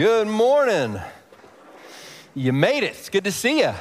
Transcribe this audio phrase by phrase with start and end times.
[0.00, 0.98] Good morning.
[2.34, 2.92] You made it.
[2.92, 3.74] It's good to see you.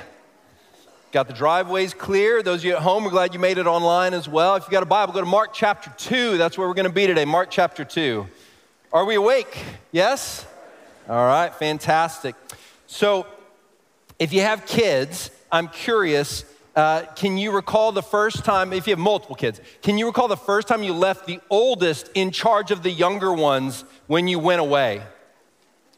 [1.13, 2.43] Got the driveways clear.
[2.43, 4.58] Those of you at home, we're glad you made it online as well.
[4.58, 6.38] If you got a Bible, go to Mark chapter 2.
[6.38, 7.24] That's where we're going to be today.
[7.24, 8.28] Mark chapter 2.
[8.92, 9.63] Are we awake?
[9.94, 10.46] Yes?
[11.08, 12.36] All right, fantastic.
[12.86, 13.26] So,
[14.20, 16.44] if you have kids, I'm curious
[16.76, 20.27] uh, can you recall the first time, if you have multiple kids, can you recall
[20.27, 24.38] the first time you left the oldest in charge of the younger ones when you
[24.38, 25.02] went away?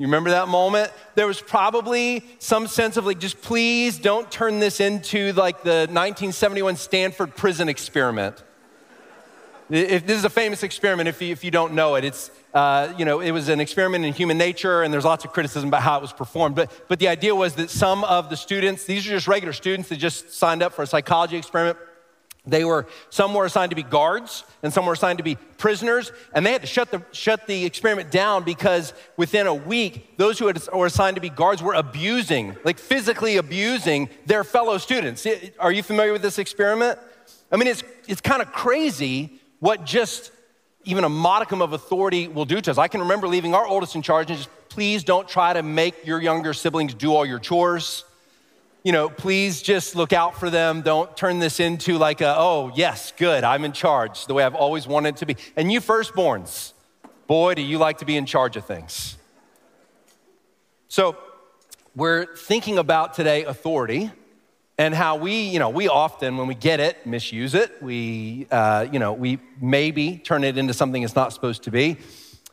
[0.01, 0.91] You remember that moment?
[1.13, 5.85] There was probably some sense of like, just please don't turn this into like the
[5.91, 8.43] 1971 Stanford prison experiment.
[9.69, 12.03] If, this is a famous experiment if you, if you don't know it.
[12.03, 15.33] It's, uh, you know, it was an experiment in human nature, and there's lots of
[15.33, 16.55] criticism about how it was performed.
[16.55, 19.89] But, but the idea was that some of the students, these are just regular students
[19.89, 21.77] that just signed up for a psychology experiment,
[22.45, 26.11] they were, some were assigned to be guards and some were assigned to be prisoners,
[26.33, 30.39] and they had to shut the, shut the experiment down because within a week, those
[30.39, 35.27] who had, were assigned to be guards were abusing, like physically abusing their fellow students.
[35.59, 36.97] Are you familiar with this experiment?
[37.51, 40.31] I mean, it's, it's kind of crazy what just
[40.83, 42.79] even a modicum of authority will do to us.
[42.79, 46.07] I can remember leaving our oldest in charge and just, please don't try to make
[46.07, 48.03] your younger siblings do all your chores
[48.83, 50.81] you know, please just look out for them.
[50.81, 54.55] Don't turn this into like a, oh, yes, good, I'm in charge, the way I've
[54.55, 55.35] always wanted to be.
[55.55, 56.73] And you firstborns,
[57.27, 59.17] boy, do you like to be in charge of things.
[60.87, 61.17] So,
[61.93, 64.11] we're thinking about today authority
[64.77, 67.83] and how we, you know, we often, when we get it, misuse it.
[67.83, 71.97] We, uh, you know, we maybe turn it into something it's not supposed to be.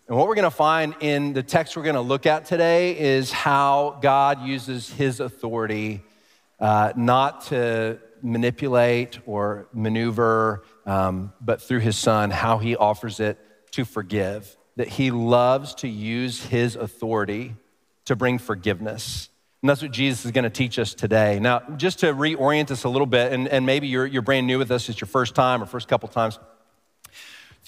[0.09, 2.99] And what we're going to find in the text we're going to look at today
[2.99, 6.03] is how God uses his authority
[6.61, 13.39] uh, not to manipulate or maneuver, um, but through his son, how he offers it
[13.73, 14.57] to forgive.
[14.77, 17.57] That he loves to use his authority
[18.05, 19.29] to bring forgiveness.
[19.63, 21.41] And that's what Jesus is going to teach us today.
[21.41, 24.59] Now, just to reorient us a little bit, and, and maybe you're, you're brand new
[24.59, 26.39] with us, it's your first time or first couple times.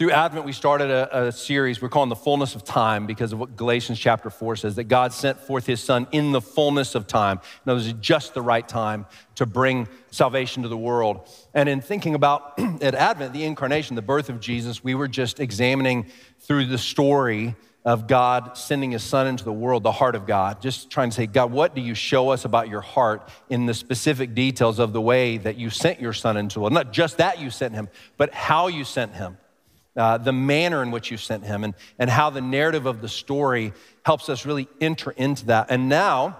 [0.00, 3.38] Through Advent, we started a, a, series we're calling The Fullness of Time because of
[3.38, 7.06] what Galatians chapter 4 says that God sent forth his Son in the fullness of
[7.06, 7.38] time.
[7.66, 11.28] In other words, just the right time to bring salvation to the world.
[11.52, 15.38] And in thinking about at Advent, the incarnation, the birth of Jesus, we were just
[15.38, 16.06] examining
[16.38, 20.62] through the story of God sending his Son into the world, the heart of God,
[20.62, 23.74] just trying to say, God, what do you show us about your heart in the
[23.74, 26.72] specific details of the way that you sent your Son into the world?
[26.72, 29.36] Not just that you sent him, but how you sent him
[30.00, 33.08] uh, the manner in which you sent him, and, and how the narrative of the
[33.08, 33.72] story
[34.04, 35.66] helps us really enter into that.
[35.70, 36.36] And now,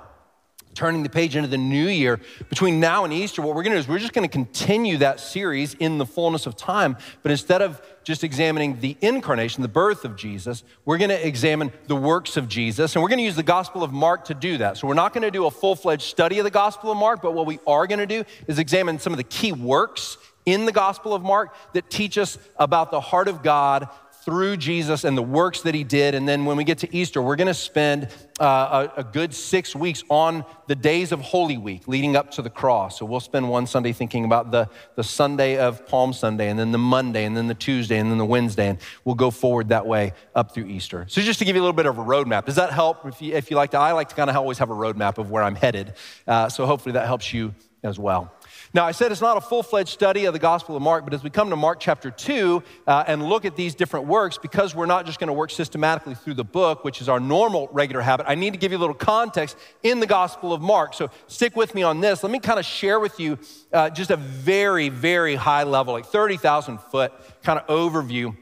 [0.75, 3.81] turning the page into the new year, between now and Easter, what we're to do
[3.81, 6.97] is we're just to continue that series in the fullness of time.
[7.23, 11.97] But instead of just examining the incarnation, the birth of Jesus, we're to examine the
[11.97, 12.95] works of Jesus.
[12.95, 14.79] And we're to use the Gospel of Mark to do that.
[14.79, 17.35] So we're not to do a full fledged study of the Gospel of Mark, but
[17.35, 21.15] what we are to do is examine some of the key works in the Gospel
[21.15, 23.89] of Mark that teach us about the heart of God
[24.23, 26.15] through Jesus and the works that he did.
[26.15, 28.09] And then when we get to Easter, we're going to spend
[28.39, 32.43] uh, a, a, good six weeks on the days of Holy Week leading up to
[32.43, 32.99] the cross.
[32.99, 36.71] So we'll spend one Sunday thinking about the, the Sunday of Palm Sunday, and then
[36.71, 38.69] the Monday, and then the Tuesday, and then the Wednesday.
[38.69, 41.07] And we'll go forward that way up through Easter.
[41.09, 43.07] So just to give you a little bit of a roadmap, does that help?
[43.07, 45.19] If you, if you like to, I like to kind of always have a roadmap
[45.19, 45.95] of where I'm headed.
[46.27, 48.33] Uh, so hopefully that helps you as well.
[48.75, 51.15] Now, I said it's not a full fledged study of the Gospel of Mark, but
[51.15, 54.75] as we come to Mark chapter 2 uh, and look at these different works, because
[54.75, 58.03] we're not just going to work systematically through the book, which is our normal regular
[58.03, 60.95] habit, I need to give you a little context in the Gospel of Mark.
[60.95, 62.23] So stick with me on this.
[62.23, 63.39] Let me kind of share with you
[63.73, 67.13] uh, just a very, very high level, like 30,000 foot
[67.43, 68.37] kind of overview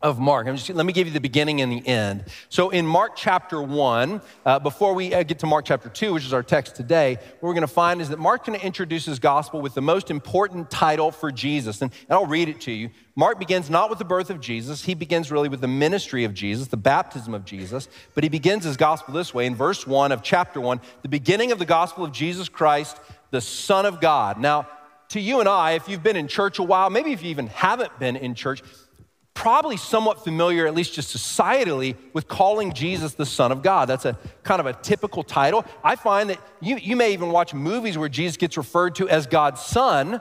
[0.00, 0.46] of Mark.
[0.46, 2.24] Just, let me give you the beginning and the end.
[2.48, 6.24] So, in Mark chapter 1, uh, before we uh, get to Mark chapter 2, which
[6.24, 9.06] is our text today, what we're going to find is that Mark going to introduce
[9.06, 11.82] his gospel with the most important title for Jesus.
[11.82, 12.90] And, and I'll read it to you.
[13.16, 16.32] Mark begins not with the birth of Jesus, he begins really with the ministry of
[16.32, 17.88] Jesus, the baptism of Jesus.
[18.14, 21.50] But he begins his gospel this way in verse 1 of chapter 1, the beginning
[21.50, 23.00] of the gospel of Jesus Christ,
[23.32, 24.38] the Son of God.
[24.38, 24.68] Now,
[25.08, 27.48] to you and I, if you've been in church a while, maybe if you even
[27.48, 28.62] haven't been in church,
[29.38, 33.88] probably somewhat familiar, at least just societally, with calling Jesus the Son of God.
[33.88, 35.64] That's a kind of a typical title.
[35.84, 39.28] I find that you, you may even watch movies where Jesus gets referred to as
[39.28, 40.20] God's Son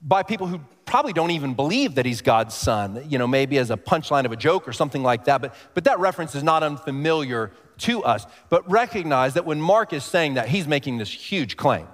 [0.00, 3.70] by people who probably don't even believe that he's God's son, you know, maybe as
[3.70, 5.42] a punchline of a joke or something like that.
[5.42, 8.24] But, but that reference is not unfamiliar to us.
[8.48, 11.86] But recognize that when Mark is saying that, he's making this huge claim.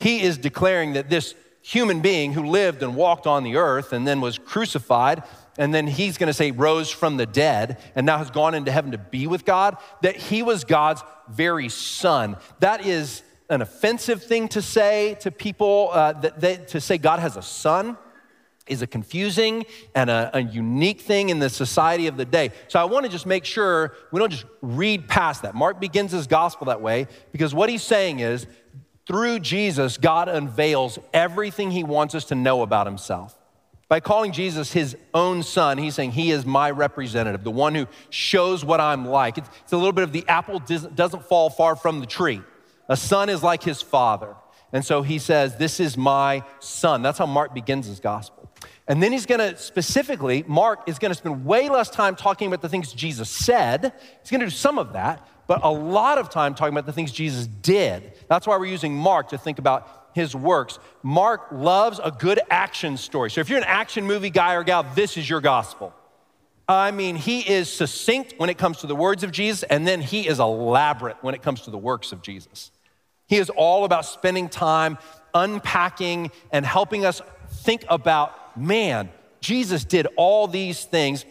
[0.00, 4.06] He is declaring that this human being who lived and walked on the earth and
[4.06, 5.22] then was crucified
[5.58, 8.70] and then he's going to say rose from the dead and now has gone into
[8.70, 12.36] heaven to be with God, that he was God's very son.
[12.60, 17.36] That is an offensive thing to say to people, uh, that to say God has
[17.36, 17.98] a son
[18.66, 19.64] is a confusing
[19.94, 22.50] and a, a, unique thing in the society of the day.
[22.68, 25.54] So I want to just make sure we don't just read past that.
[25.54, 28.46] Mark begins his gospel that way because what he's saying is
[29.06, 33.38] through Jesus, God unveils everything he wants us to know about himself.
[33.88, 37.86] By calling Jesus his own son, he's saying he is my representative, the one who
[38.10, 39.38] shows what I'm like.
[39.38, 42.42] It's, it's a little bit of the apple doesn't fall far from the tree.
[42.90, 44.34] A son is like his father.
[44.72, 47.00] And so he says, This is my son.
[47.00, 48.50] That's how Mark begins his gospel.
[48.86, 52.68] And then he's gonna specifically, Mark is gonna spend way less time talking about the
[52.68, 53.94] things Jesus said.
[54.20, 57.10] He's gonna do some of that, but a lot of time talking about the things
[57.10, 58.12] Jesus did.
[58.28, 60.78] That's why we're using Mark to think about his works.
[61.02, 63.30] Mark loves a good action story.
[63.30, 65.94] So if you're an action movie guy or gal, this is your gospel.
[66.68, 70.02] I mean, he is succinct when it comes to the words of Jesus, and then
[70.02, 72.70] he is elaborate when it comes to the works of Jesus.
[73.26, 74.98] He is all about spending time
[75.34, 81.24] unpacking and helping us think about man, Jesus did all these things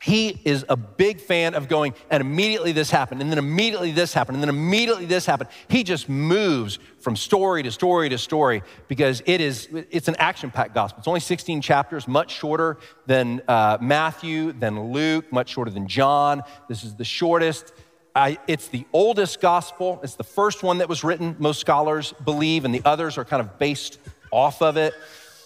[0.00, 4.12] he is a big fan of going, and immediately this happened, and then immediately this
[4.12, 5.50] happened, and then immediately this happened.
[5.68, 10.74] He just moves from story to story to story because it is, it's an action-packed
[10.74, 10.98] gospel.
[10.98, 16.42] It's only 16 chapters, much shorter than uh, Matthew, than Luke, much shorter than John.
[16.68, 17.72] This is the shortest.
[18.12, 20.00] I, it's the oldest gospel.
[20.02, 23.40] It's the first one that was written, most scholars believe, and the others are kind
[23.40, 24.00] of based
[24.32, 24.92] off of it.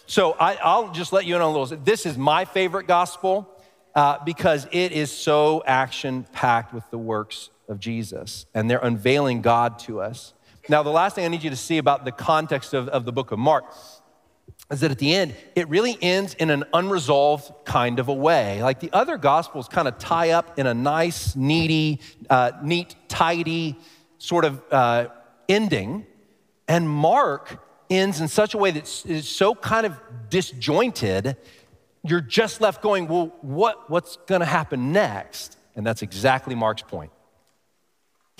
[0.06, 1.76] So I, will just let you in on a little.
[1.76, 3.46] This is my favorite gospel
[3.94, 9.42] uh, because it is so action packed with the works of Jesus, and they're unveiling
[9.42, 10.32] God to us.
[10.70, 13.10] Now, the last thing I need you to see about the context of, of the
[13.10, 13.64] book of Mark
[14.70, 18.62] is that at the end, it really ends in an unresolved kind of a way.
[18.62, 21.98] Like the other gospels kind of tie up in a nice, needy,
[22.30, 23.76] uh, neat, tidy
[24.18, 25.08] sort of uh,
[25.48, 26.06] ending.
[26.68, 31.36] And Mark ends in such a way that is so kind of disjointed
[32.02, 35.58] you're just left going, well, what, what's going to happen next?
[35.76, 37.10] And that's exactly Mark's point.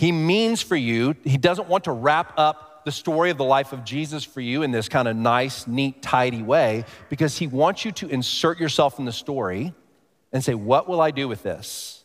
[0.01, 3.75] He means for you, he doesn't want to wrap up the story of the life
[3.75, 7.85] of Jesus for you in this kind of nice, neat, tidy way because he wants
[7.85, 9.75] you to insert yourself in the story
[10.33, 12.03] and say, what will I do with this?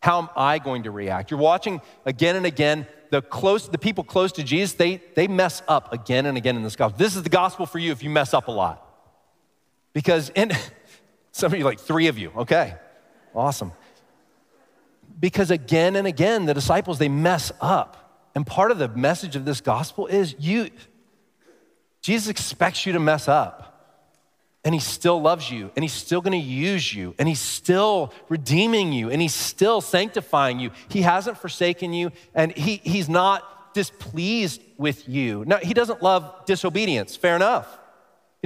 [0.00, 1.30] How am I going to react?
[1.30, 5.62] You're watching again and again the close the people close to Jesus, they they mess
[5.68, 6.96] up again and again in this gospel.
[6.96, 8.82] This is the gospel for you if you mess up a lot.
[9.92, 10.52] Because in
[11.32, 12.32] some of you, like three of you.
[12.34, 12.76] Okay,
[13.34, 13.72] awesome.
[15.18, 18.30] Because again and again, the disciples, they mess up.
[18.34, 20.70] And part of the message of this gospel is you,
[22.02, 23.62] Jesus expects you to mess up.
[24.62, 28.92] And he still loves you, and he's still gonna use you, and he's still redeeming
[28.92, 30.72] you, and he's still sanctifying you.
[30.88, 35.44] He hasn't forsaken you, and he, he's not displeased with you.
[35.46, 37.78] No, he doesn't love disobedience, fair enough.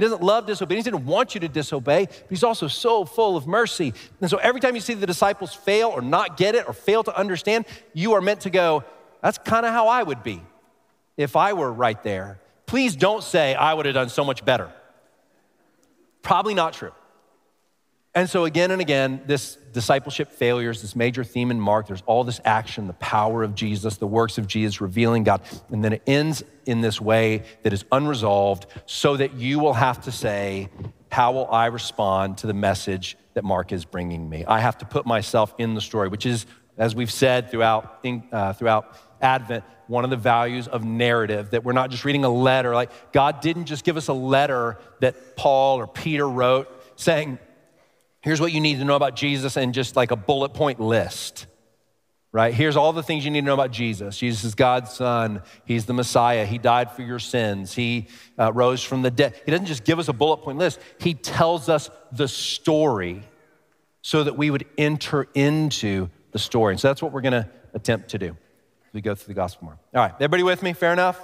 [0.01, 0.87] He doesn't love disobedience.
[0.87, 3.93] He didn't want you to disobey, but he's also so full of mercy.
[4.19, 7.03] And so every time you see the disciples fail or not get it or fail
[7.03, 8.83] to understand, you are meant to go,
[9.21, 10.41] that's kind of how I would be
[11.17, 12.39] if I were right there.
[12.65, 14.71] Please don't say, I would have done so much better.
[16.23, 16.93] Probably not true.
[18.15, 22.23] And so, again and again, this discipleship failures, this major theme in Mark, there's all
[22.23, 25.41] this action, the power of Jesus, the works of Jesus revealing God.
[25.69, 30.01] And then it ends in this way that is unresolved, so that you will have
[30.01, 30.69] to say,
[31.11, 34.45] How will I respond to the message that Mark is bringing me?
[34.45, 36.45] I have to put myself in the story, which is,
[36.77, 41.73] as we've said throughout, uh, throughout Advent, one of the values of narrative, that we're
[41.73, 42.73] not just reading a letter.
[42.73, 47.39] Like, God didn't just give us a letter that Paul or Peter wrote saying,
[48.21, 51.47] Here's what you need to know about Jesus and just like a bullet point list,
[52.31, 52.53] right?
[52.53, 54.17] Here's all the things you need to know about Jesus.
[54.17, 55.41] Jesus is God's son.
[55.65, 56.45] He's the Messiah.
[56.45, 57.73] He died for your sins.
[57.73, 59.41] He uh, rose from the dead.
[59.43, 63.23] He doesn't just give us a bullet point list, He tells us the story
[64.03, 66.73] so that we would enter into the story.
[66.73, 69.39] And so that's what we're going to attempt to do as we go through the
[69.39, 69.79] gospel more.
[69.95, 70.73] All right, everybody with me?
[70.73, 71.23] Fair enough?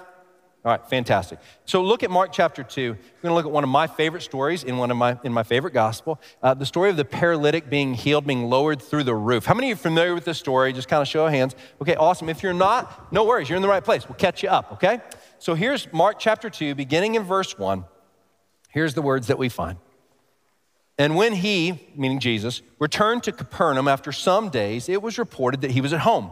[0.67, 1.39] All right, fantastic.
[1.63, 2.91] So look at Mark chapter 2.
[2.91, 5.31] We're going to look at one of my favorite stories in one of my in
[5.31, 9.15] my favorite gospel, uh, the story of the paralytic being healed, being lowered through the
[9.15, 9.45] roof.
[9.45, 10.73] How many of you are familiar with this story?
[10.73, 11.55] Just kind of show of hands.
[11.81, 12.27] Okay, awesome.
[12.27, 13.47] If you're not, no worries.
[13.47, 14.09] You're in the right place.
[14.09, 14.99] We'll catch you up, okay?
[15.39, 17.85] So here's Mark chapter 2, beginning in verse 1.
[18.67, 19.77] Here's the words that we find.
[20.97, 25.71] And when he, meaning Jesus, returned to Capernaum after some days, it was reported that
[25.71, 26.31] he was at home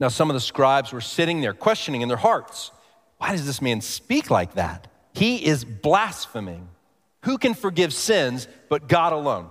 [0.00, 2.72] Now, some of the scribes were sitting there questioning in their hearts,
[3.18, 4.88] Why does this man speak like that?
[5.12, 6.68] He is blaspheming.
[7.24, 9.50] Who can forgive sins but God alone?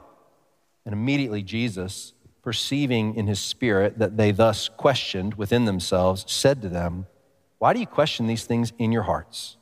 [0.86, 6.70] And immediately Jesus perceiving in his spirit that they thus questioned within themselves, said to
[6.70, 7.06] them,
[7.60, 9.58] Why do you question these things in your hearts?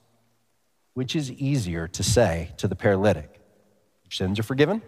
[0.94, 3.42] Which is easier to say to the paralytic,
[4.06, 4.82] Your sins are forgiven?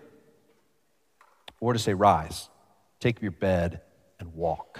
[1.60, 2.50] Or to say, Rise,
[3.02, 3.82] take up your bed,
[4.20, 4.80] and walk.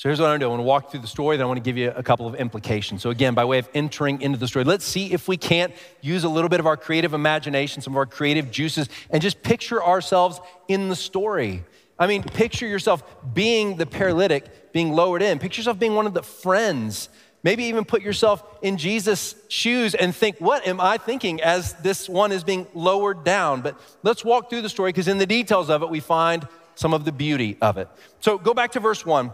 [0.00, 0.46] So here's what I'm to do.
[0.46, 2.26] I want to walk through the story, then I want to give you a couple
[2.26, 3.02] of implications.
[3.02, 6.24] So, again, by way of entering into the story, let's see if we can't use
[6.24, 9.84] a little bit of our creative imagination, some of our creative juices, and just picture
[9.84, 11.64] ourselves in the story.
[11.98, 13.02] I mean, picture yourself
[13.34, 15.38] being the paralytic, being lowered in.
[15.38, 17.10] Picture yourself being one of the friends.
[17.42, 22.08] Maybe even put yourself in Jesus' shoes and think, what am I thinking as this
[22.08, 23.60] one is being lowered down?
[23.60, 26.94] But let's walk through the story because in the details of it, we find some
[26.94, 27.88] of the beauty of it.
[28.20, 29.32] So go back to verse one.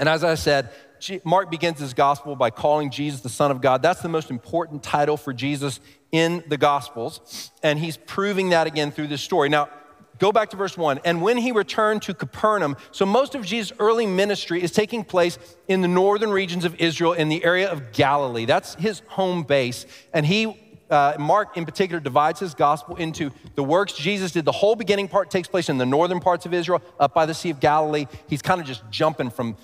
[0.00, 0.70] And as I said,
[1.24, 3.82] Mark begins his gospel by calling Jesus the Son of God.
[3.82, 5.78] That's the most important title for Jesus
[6.10, 7.50] in the Gospels.
[7.62, 9.50] And he's proving that again through this story.
[9.50, 9.68] Now,
[10.18, 11.00] go back to verse 1.
[11.04, 15.38] And when he returned to Capernaum, so most of Jesus' early ministry is taking place
[15.68, 18.46] in the northern regions of Israel in the area of Galilee.
[18.46, 19.84] That's his home base.
[20.14, 20.56] And he
[20.90, 24.44] uh, Mark in particular divides his gospel into the works Jesus did.
[24.44, 27.34] The whole beginning part takes place in the northern parts of Israel, up by the
[27.34, 28.06] Sea of Galilee.
[28.28, 29.56] He's kind of just jumping from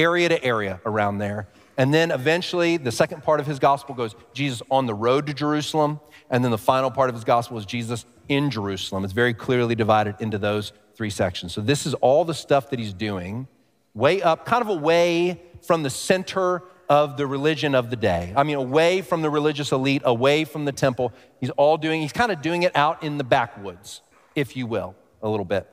[0.00, 1.48] area to area around there.
[1.76, 5.34] And then eventually, the second part of his gospel goes Jesus on the road to
[5.34, 6.00] Jerusalem.
[6.30, 9.04] And then the final part of his gospel is Jesus in Jerusalem.
[9.04, 11.52] It's very clearly divided into those three sections.
[11.52, 13.48] So, this is all the stuff that he's doing
[13.94, 18.32] way up, kind of away from the center of the religion of the day.
[18.36, 21.12] I mean, away from the religious elite, away from the temple.
[21.38, 24.02] He's all doing, he's kind of doing it out in the backwoods,
[24.34, 25.68] if you will, a little bit.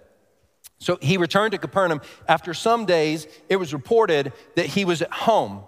[0.80, 2.02] So he returned to Capernaum.
[2.28, 5.62] After some days, it was reported that he was at home.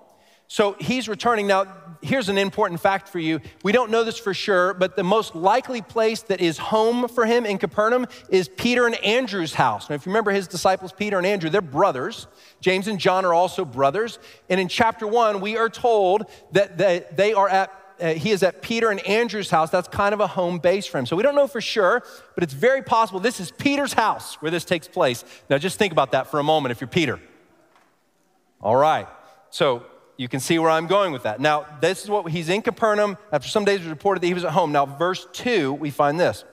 [0.48, 1.46] So he's returning.
[1.46, 1.66] Now,
[2.02, 3.40] here's an important fact for you.
[3.64, 7.26] We don't know this for sure, but the most likely place that is home for
[7.26, 9.90] him in Capernaum is Peter and Andrew's house.
[9.90, 12.26] Now, if you remember his disciples, Peter and Andrew, they're brothers.
[12.62, 14.18] James and John are also brothers.
[14.50, 18.62] And in chapter one, we are told that they are at uh, he is at
[18.62, 19.70] Peter and Andrew's house.
[19.70, 21.06] That's kind of a home base for him.
[21.06, 22.04] So we don't know for sure,
[22.36, 25.24] but it's very possible this is Peter's house where this takes place.
[25.50, 27.20] Now just think about that for a moment if you're Peter.
[28.62, 29.08] All right.
[29.50, 29.86] So
[30.18, 31.40] you can see where I'm going with that.
[31.40, 33.18] Now, this is what he's in Capernaum.
[33.32, 34.74] After some days, it was reported that he was at home.
[34.74, 36.44] Now, verse 2, we find this.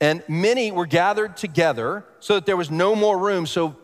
[0.00, 3.46] And many were gathered together so that there was no more room.
[3.46, 3.76] So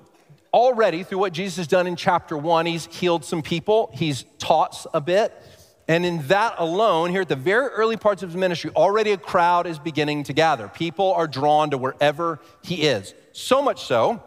[0.53, 4.87] already, through what Jesus has done in chapter one, he's healed some people, he's taught
[4.95, 5.33] a bit.
[5.89, 9.17] And in that alone, here at the very early parts of his ministry, already a
[9.17, 10.69] crowd is beginning to gather.
[10.69, 13.15] People are drawn to wherever he is.
[13.33, 14.23] So much so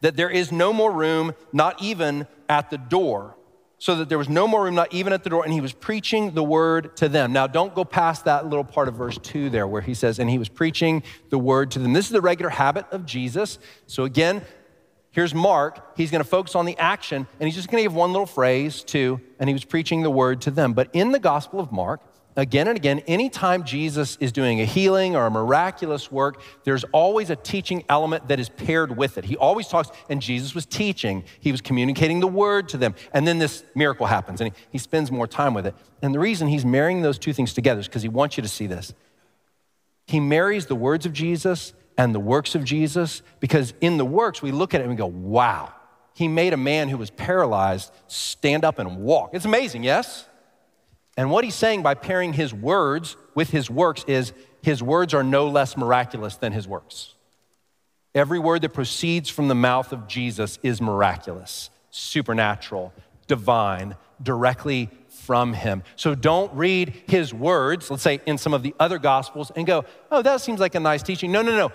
[0.00, 3.36] that there is no more room, not even at the door.
[3.78, 5.72] So that there was no more room, not even at the door, and he was
[5.72, 7.32] preaching the word to them.
[7.32, 10.30] Now, don't go past that little part of verse 2 there where he says, and
[10.30, 11.92] he was preaching the word to them.
[11.92, 13.58] This is the regular habit of Jesus.
[13.86, 14.42] So, again,
[15.14, 15.96] Here's Mark.
[15.96, 18.26] He's going to focus on the action, and he's just going to give one little
[18.26, 20.72] phrase to, and he was preaching the word to them.
[20.72, 22.00] But in the Gospel of Mark,
[22.34, 27.30] again and again, anytime Jesus is doing a healing or a miraculous work, there's always
[27.30, 29.24] a teaching element that is paired with it.
[29.24, 33.24] He always talks, and Jesus was teaching, he was communicating the word to them, and
[33.24, 35.76] then this miracle happens, and he, he spends more time with it.
[36.02, 38.48] And the reason he's marrying those two things together is because he wants you to
[38.48, 38.92] see this.
[40.08, 44.42] He marries the words of Jesus and the works of Jesus because in the works
[44.42, 45.72] we look at it and we go, wow,
[46.14, 49.30] he made a man who was paralyzed stand up and walk.
[49.32, 50.28] It's amazing, yes?
[51.16, 54.32] And what he's saying by pairing his words with his works is
[54.62, 57.14] his words are no less miraculous than his works.
[58.14, 62.92] Every word that proceeds from the mouth of Jesus is miraculous, supernatural,
[63.26, 64.88] divine, directly
[65.24, 65.82] from him.
[65.96, 69.84] So don't read his words, let's say in some of the other gospels, and go,
[70.10, 71.32] oh, that seems like a nice teaching.
[71.32, 71.72] No, no, no.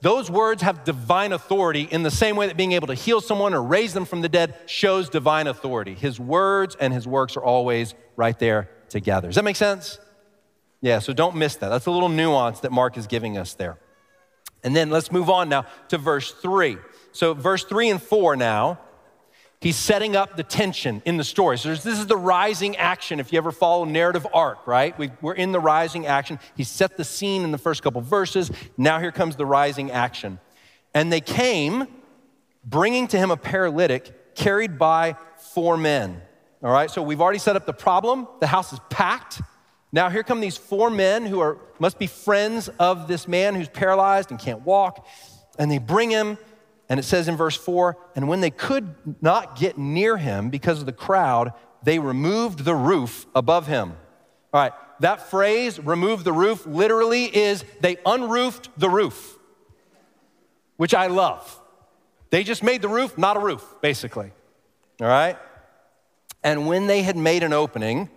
[0.00, 3.54] those words have divine authority in the same way that being able to heal someone
[3.54, 5.94] or raise them from the dead shows divine authority.
[5.94, 9.28] His words and his works are always right there together.
[9.28, 9.98] Does that make sense?
[10.82, 11.70] Yeah, so don't miss that.
[11.70, 13.78] That's a little nuance that Mark is giving us there.
[14.62, 16.76] And then let's move on now to verse three.
[17.12, 18.78] So, verse three and four now,
[19.64, 21.56] he's setting up the tension in the story.
[21.56, 23.18] So, this is the rising action.
[23.18, 24.96] If you ever follow narrative arc, right?
[24.98, 26.38] We, are in the rising action.
[26.54, 28.50] He set the scene in the first couple verses.
[28.76, 30.38] Now, here comes the rising action.
[30.92, 31.88] And they came,
[32.64, 35.16] bringing to him a paralytic carried by
[35.54, 36.20] four men.
[36.62, 38.28] All right, so we've already set up the problem.
[38.40, 39.40] The house is packed.
[39.92, 43.68] Now, here come these four men who are, must be friends of this man who's
[43.68, 45.06] paralyzed and can't walk.
[45.58, 46.36] And they bring him,
[46.88, 50.80] and it says in verse 4 and when they could not get near him because
[50.80, 53.94] of the crowd, they removed the roof above him.
[54.52, 59.38] All right, that phrase, remove the roof, literally is they unroofed the roof,
[60.76, 61.60] which I love.
[62.30, 64.32] They just made the roof not a roof, basically.
[65.00, 65.38] All right?
[66.42, 68.10] And when they had made an opening,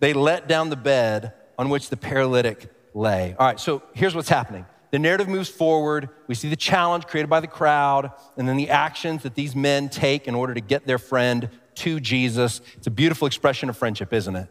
[0.00, 3.34] they let down the bed on which the paralytic lay.
[3.38, 4.66] All right, so here's what's happening.
[4.94, 6.08] The narrative moves forward.
[6.28, 9.88] We see the challenge created by the crowd, and then the actions that these men
[9.88, 12.60] take in order to get their friend to Jesus.
[12.76, 14.48] It's a beautiful expression of friendship, isn't it?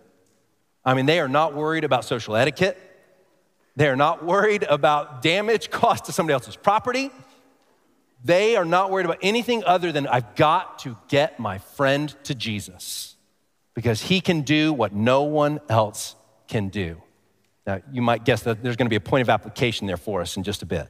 [0.83, 2.77] I mean, they are not worried about social etiquette.
[3.77, 7.09] They are not worried about damage caused to somebody else's property.
[8.21, 12.35] They are not worried about anything other than I've got to get my friend to
[12.35, 13.15] Jesus
[13.75, 16.17] because he can do what no one else
[16.50, 17.01] can do.
[17.65, 20.22] Now, you might guess that there's going to be a point of application there for
[20.22, 20.89] us in just a bit.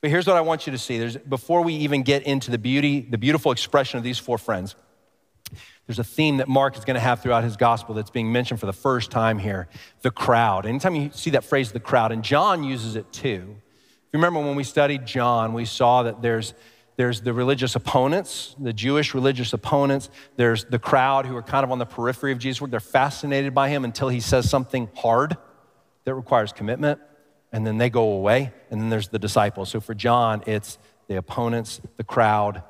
[0.00, 0.98] But here's what I want you to see.
[0.98, 4.76] There's, before we even get into the beauty, the beautiful expression of these four friends,
[5.86, 8.60] there's a theme that Mark is going to have throughout his gospel that's being mentioned
[8.60, 9.68] for the first time here
[10.02, 10.66] the crowd.
[10.66, 13.56] Anytime you see that phrase, the crowd, and John uses it too.
[13.56, 16.54] If you remember when we studied John, we saw that there's
[16.96, 20.10] there's the religious opponents, the Jewish religious opponents.
[20.36, 22.70] There's the crowd who are kind of on the periphery of Jesus' work.
[22.70, 25.36] They're fascinated by him until he says something hard
[26.04, 27.00] that requires commitment,
[27.52, 28.52] and then they go away.
[28.70, 29.70] And then there's the disciples.
[29.70, 30.78] So for John, it's
[31.08, 32.62] the opponents, the crowd,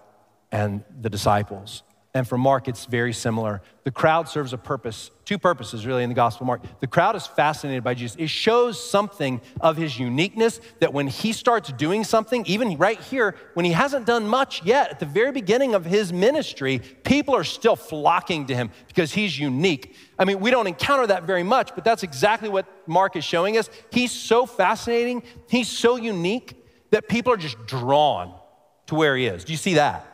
[0.51, 1.83] and the disciples.
[2.15, 3.61] And for Mark, it's very similar.
[3.83, 6.63] The crowd serves a purpose, two purposes really in the Gospel Mark.
[6.81, 8.17] The crowd is fascinated by Jesus.
[8.19, 13.35] It shows something of his uniqueness that when he starts doing something, even right here,
[13.55, 17.45] when he hasn't done much yet, at the very beginning of his ministry, people are
[17.45, 19.97] still flocking to him because he's unique.
[20.19, 23.57] I mean, we don't encounter that very much, but that's exactly what Mark is showing
[23.59, 23.71] us.
[23.91, 26.61] He's so fascinating, he's so unique
[26.91, 28.35] that people are just drawn
[28.87, 29.45] to where he is.
[29.45, 30.07] Do you see that?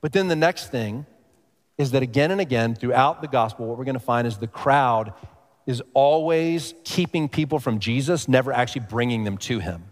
[0.00, 1.06] But then the next thing
[1.82, 4.46] is that again and again throughout the gospel, what we're going to find is the
[4.46, 5.12] crowd
[5.66, 9.84] is always keeping people from Jesus, never actually bringing them to him.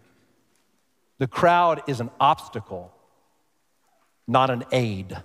[1.19, 2.93] The crowd is an obstacle,
[4.27, 5.17] not an aid.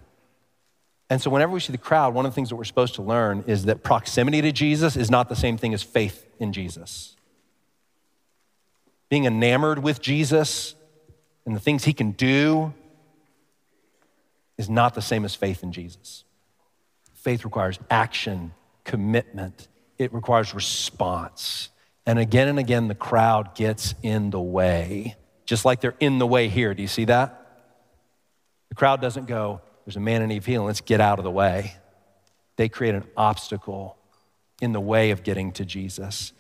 [1.10, 3.02] And so, whenever we see the crowd, one of the things that we're supposed to
[3.02, 7.16] learn is that proximity to Jesus is not the same thing as faith in Jesus.
[9.08, 10.76] Being enamored with Jesus
[11.46, 12.74] and the things he can do
[14.58, 16.25] is not the same as faith in Jesus.
[17.26, 21.70] Faith requires action, commitment, it requires response.
[22.06, 26.28] And again and again, the crowd gets in the way, just like they're in the
[26.28, 26.76] way here.
[26.76, 27.64] Do you see that?
[28.70, 31.24] The crowd doesn't go, there's a man in need of healing, let's get out of
[31.24, 31.74] the way.
[32.58, 33.98] They create an obstacle
[34.62, 36.32] in the way of getting to Jesus.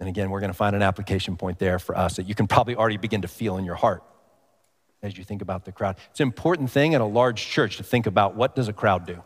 [0.00, 2.46] And again, we're going to find an application point there for us that you can
[2.46, 4.02] probably already begin to feel in your heart
[5.02, 5.96] as you think about the crowd.
[6.10, 9.06] It's an important thing in a large church to think about what does a crowd
[9.06, 9.22] do?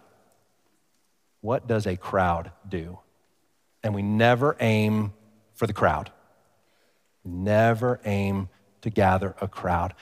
[1.42, 2.98] What does a crowd do?
[3.83, 5.12] And we never aim
[5.55, 6.11] for the crowd.
[7.24, 8.48] Never aim
[8.81, 9.94] to gather a crowd.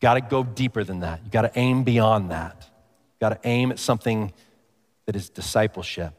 [0.00, 1.20] Got to go deeper than that.
[1.24, 2.70] You got to aim beyond that.
[3.20, 4.32] Got to aim at something
[5.06, 6.14] that is discipleship,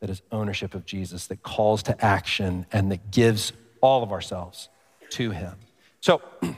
[0.00, 4.68] that is ownership of Jesus, that calls to action and that gives all of ourselves
[5.10, 5.54] to Him.
[6.00, 6.20] So,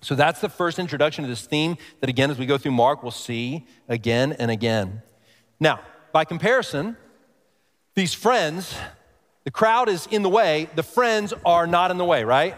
[0.00, 3.02] so that's the first introduction to this theme that, again, as we go through Mark,
[3.02, 5.02] we'll see again and again.
[5.60, 5.80] Now,
[6.12, 6.96] by comparison,
[7.94, 8.74] these friends,
[9.44, 12.54] the crowd is in the way, the friends are not in the way, right?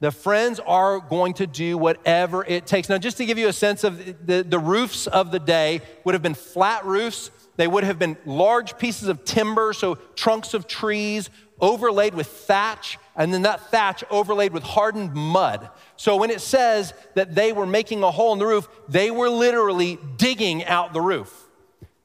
[0.00, 2.88] The friends are going to do whatever it takes.
[2.88, 6.14] Now, just to give you a sense of the, the roofs of the day would
[6.14, 7.30] have been flat roofs.
[7.56, 12.98] They would have been large pieces of timber, so trunks of trees overlaid with thatch,
[13.16, 15.68] and then that thatch overlaid with hardened mud.
[15.96, 19.28] So when it says that they were making a hole in the roof, they were
[19.28, 21.47] literally digging out the roof.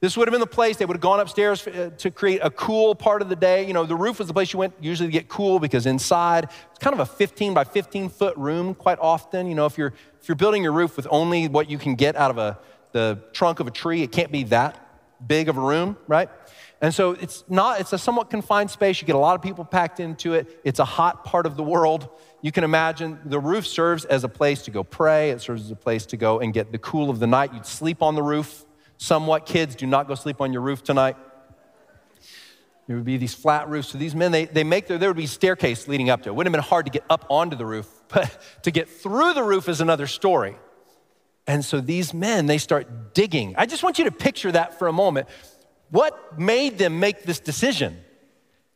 [0.04, 2.50] This would have been the place they would have gone upstairs uh, to create a
[2.50, 3.66] cool part of the day.
[3.66, 6.44] You know, the roof was the place you went usually to get cool because inside
[6.44, 9.46] it's kind of a 15 by 15 foot room quite often.
[9.46, 12.16] You know, if you're if you're building your roof with only what you can get
[12.16, 12.58] out of a
[12.92, 14.78] the trunk of a tree, it can't be that
[15.26, 16.28] big of a room, right?
[16.82, 19.00] And so it's not it's a somewhat confined space.
[19.00, 20.60] You get a lot of people packed into it.
[20.64, 22.10] It's a hot part of the world.
[22.42, 25.30] You can imagine the roof serves as a place to go pray.
[25.30, 27.54] It serves as a place to go and get the cool of the night.
[27.54, 28.66] You'd sleep on the roof
[28.98, 29.46] somewhat.
[29.46, 31.16] Kids, do not go sleep on your roof tonight.
[32.86, 33.88] There would be these flat roofs.
[33.88, 36.32] So these men, they, they make their, there would be staircase leading up to it.
[36.32, 39.34] It wouldn't have been hard to get up onto the roof, but to get through
[39.34, 40.56] the roof is another story.
[41.46, 43.54] And so these men, they start digging.
[43.56, 45.28] I just want you to picture that for a moment.
[45.90, 48.02] What made them make this decision?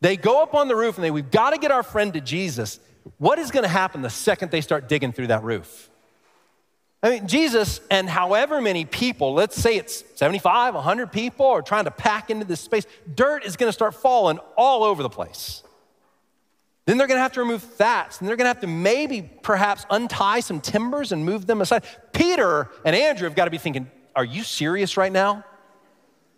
[0.00, 2.20] They go up on the roof and they, we've got to get our friend to
[2.20, 2.78] Jesus.
[3.16, 5.90] What is going to happen the second they start digging through that roof?
[7.02, 11.84] I mean, Jesus and however many people, let's say it's 75, 100 people, are trying
[11.84, 15.62] to pack into this space, dirt is going to start falling all over the place.
[16.87, 19.22] Then they're going to have to remove thatch, and they're going to have to maybe
[19.42, 21.84] perhaps untie some timbers and move them aside.
[22.12, 25.44] Peter and Andrew have got to be thinking, Are you serious right now?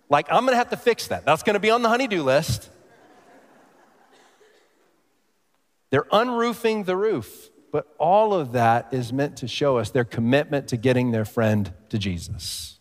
[0.09, 1.25] Like, I'm going to have to fix that.
[1.25, 2.69] That's going to be on the honeydew list.
[5.91, 7.50] They're unroofing the roof.
[7.73, 11.73] But all of that is meant to show us their commitment to getting their friend
[11.91, 12.79] to Jesus.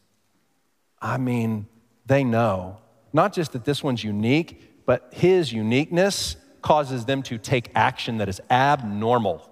[1.01, 1.67] I mean,
[2.05, 2.79] they know
[3.13, 8.29] not just that this one's unique, but his uniqueness causes them to take action that
[8.29, 9.49] is abnormal.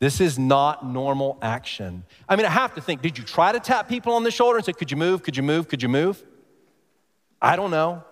[0.00, 2.04] This is not normal action.
[2.28, 4.56] I mean, I have to think did you try to tap people on the shoulder
[4.56, 5.22] and say, could you move?
[5.22, 5.68] Could you move?
[5.68, 6.22] Could you move?
[7.40, 8.04] I don't know.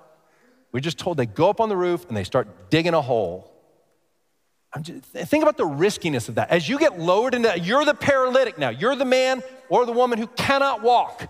[0.72, 3.49] We're just told they go up on the roof and they start digging a hole.
[4.80, 6.50] Just, think about the riskiness of that.
[6.50, 8.68] As you get lowered into that, you're the paralytic now.
[8.68, 11.28] You're the man or the woman who cannot walk.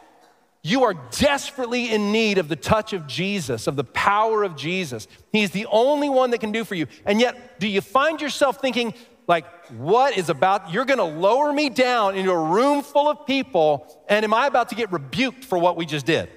[0.63, 5.09] You are desperately in need of the touch of Jesus, of the power of Jesus.
[5.33, 6.87] He's the only one that can do for you.
[7.07, 8.93] And yet, do you find yourself thinking,
[9.27, 13.87] like, what is about, you're gonna lower me down into a room full of people,
[14.07, 16.29] and am I about to get rebuked for what we just did?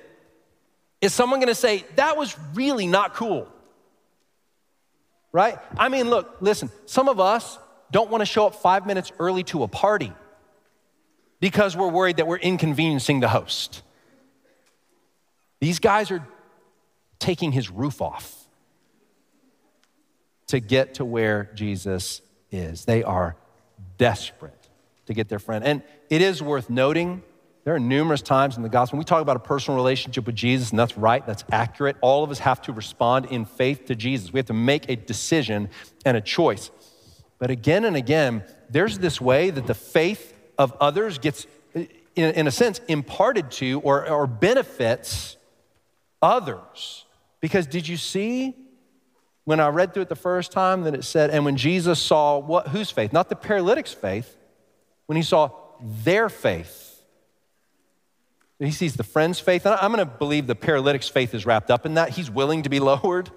[1.01, 3.49] Is someone gonna say, that was really not cool?
[5.33, 5.57] Right?
[5.77, 7.59] I mean, look, listen, some of us
[7.91, 10.13] don't want to show up five minutes early to a party
[11.41, 13.81] because we're worried that we're inconveniencing the host.
[15.59, 16.25] These guys are
[17.19, 18.45] taking his roof off
[20.47, 22.85] to get to where Jesus is.
[22.85, 23.35] They are
[23.97, 24.69] desperate
[25.07, 25.63] to get their friend.
[25.65, 27.23] And it is worth noting
[27.63, 30.71] there are numerous times in the gospel we talk about a personal relationship with Jesus,
[30.71, 31.95] and that's right, that's accurate.
[32.01, 34.33] All of us have to respond in faith to Jesus.
[34.33, 35.69] We have to make a decision
[36.05, 36.71] and a choice.
[37.39, 42.47] But again and again, there's this way that the faith of others gets, in, in
[42.47, 45.37] a sense, imparted to or, or benefits
[46.21, 47.05] others.
[47.39, 48.55] Because did you see
[49.45, 52.39] when I read through it the first time that it said, and when Jesus saw
[52.39, 53.13] what, whose faith?
[53.13, 54.37] Not the paralytic's faith,
[55.05, 55.49] when he saw
[55.81, 56.92] their faith
[58.67, 59.65] he sees the friend's faith.
[59.65, 62.09] And I'm going to believe the paralytic's faith is wrapped up in that.
[62.09, 63.29] He's willing to be lowered,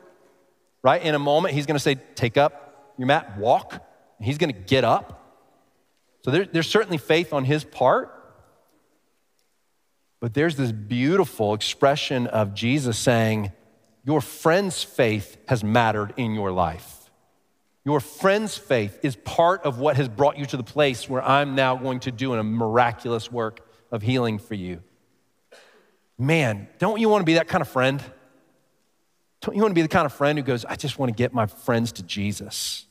[0.83, 1.03] right?
[1.03, 3.85] In a moment, he's going to say, Take up your mat, walk.
[4.21, 5.23] he's going to get up.
[6.25, 8.13] So there, there's certainly faith on his part.
[10.21, 13.53] But there's this beautiful expression of Jesus saying,
[14.05, 17.11] Your friend's faith has mattered in your life.
[17.85, 21.55] Your friend's faith is part of what has brought you to the place where I'm
[21.55, 23.61] now going to do a miraculous work
[23.93, 24.83] of healing for you.
[26.19, 28.03] Man, don't you want to be that kind of friend?
[29.43, 31.15] Don't you want to be the kind of friend who goes, I just want to
[31.15, 32.87] get my friends to Jesus?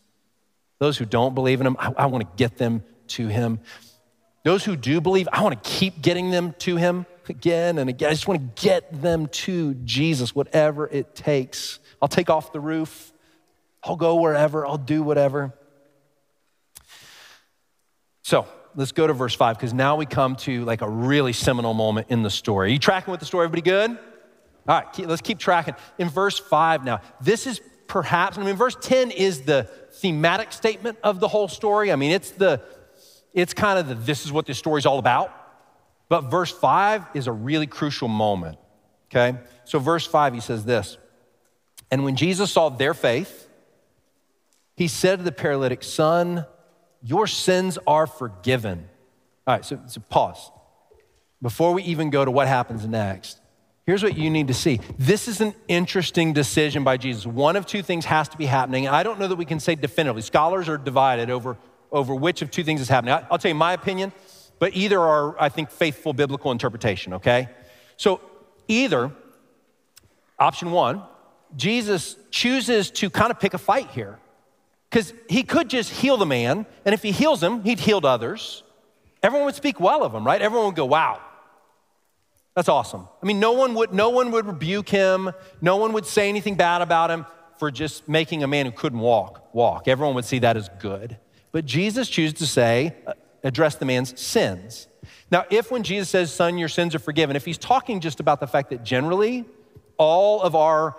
[0.80, 3.60] Those who don't believe in him, I, I want to get them to him.
[4.44, 8.10] Those who do believe, I want to keep getting them to him again and again.
[8.10, 11.80] I just want to get them to Jesus, whatever it takes.
[12.02, 13.12] I'll take off the roof.
[13.84, 14.66] I'll go wherever.
[14.66, 15.54] I'll do whatever.
[18.22, 21.74] So, let's go to verse 5 because now we come to like a really seminal
[21.74, 22.70] moment in the story.
[22.70, 23.46] Are you tracking with the story?
[23.46, 23.92] Everybody good?
[24.68, 25.76] All right, keep, let's keep tracking.
[25.98, 30.98] In verse 5 now, this is perhaps, I mean, verse 10 is the thematic statement
[31.04, 31.92] of the whole story.
[31.92, 32.62] I mean, it's the,
[33.34, 35.32] it's kind of the, this is what this story's all about.
[36.10, 38.58] But verse 5 is a really crucial moment,
[39.10, 39.38] okay?
[39.64, 40.98] So, verse 5, he says this
[41.92, 43.48] And when Jesus saw their faith,
[44.76, 46.46] he said to the paralytic, Son,
[47.06, 48.90] your sins are forgiven.
[49.46, 50.52] All right, so, so pause.
[51.42, 53.40] Before we even go to what happens next,
[53.86, 54.80] here's what you need to see.
[54.98, 57.26] This is an interesting decision by Jesus.
[57.26, 58.88] One of two things has to be happening.
[58.88, 60.24] I don't know that we can say definitively.
[60.24, 61.58] Scholars are divided over,
[61.92, 63.14] over which of two things is happening.
[63.30, 64.12] I'll tell you my opinion,
[64.58, 67.50] but either are, I think, faithful biblical interpretation, okay?
[67.98, 68.22] So
[68.68, 69.12] either
[70.38, 71.02] Option one,
[71.56, 74.20] Jesus chooses to kind of pick a fight here.
[74.96, 78.64] Because he could just heal the man, and if he heals him, he'd healed others.
[79.22, 80.42] Everyone would speak well of him, right?
[80.42, 81.20] Everyone would go, wow,
[82.56, 83.06] that's awesome.
[83.22, 86.56] I mean, no one would, no one would rebuke him, no one would say anything
[86.56, 87.26] bad about him
[87.60, 89.90] for just making a man who couldn't walk walk.
[89.90, 91.18] Everyone would see that as good.
[91.52, 94.88] But Jesus chooses to say, uh, address the man's sins.
[95.30, 98.40] Now, if when Jesus says, Son, your sins are forgiven, if he's talking just about
[98.40, 99.44] the fact that generally
[99.98, 100.96] all of our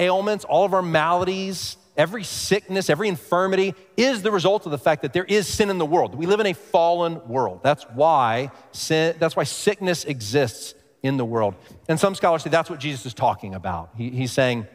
[0.00, 5.02] ailments, all of our maladies, every sickness, every infirmity is the result of the fact
[5.02, 6.14] that there is sin in the world.
[6.14, 7.60] We live in a fallen world.
[7.62, 11.56] That's why sin, that's why sickness exists in the world.
[11.88, 13.90] And some scholars say that's what Jesus is talking about.
[13.98, 14.66] He, he's saying,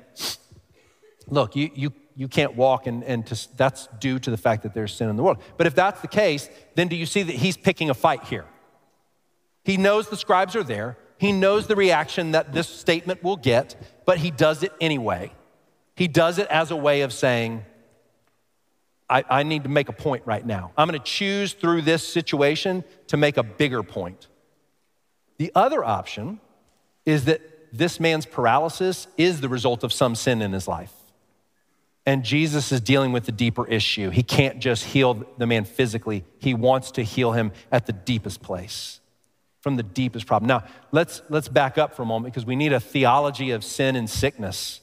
[1.28, 4.76] look, you, you, you can't walk, and, and to, that's due to the fact that
[4.76, 5.40] there's sin in the world.
[5.58, 8.46] But if that's the case, then do you see that he's picking a fight here?
[9.64, 13.76] He knows the scribes are there, he knows the reaction that this statement will get,
[14.06, 15.32] but he does it anyway.
[15.96, 17.66] He does it as a way of saying,
[19.10, 20.72] I, I need to make a point right now.
[20.78, 24.28] I'm going to choose through this situation to make a bigger point.
[25.38, 26.40] The other option
[27.06, 30.94] is that this man's paralysis is the result of some sin in his life.
[32.06, 34.12] And Jesus is dealing with the deeper issue.
[34.12, 38.42] He can't just heal the man physically, he wants to heal him at the deepest
[38.42, 39.00] place,
[39.62, 40.48] from the deepest problem.
[40.48, 43.96] Now, let's, let's back up for a moment because we need a theology of sin
[43.96, 44.82] and sickness.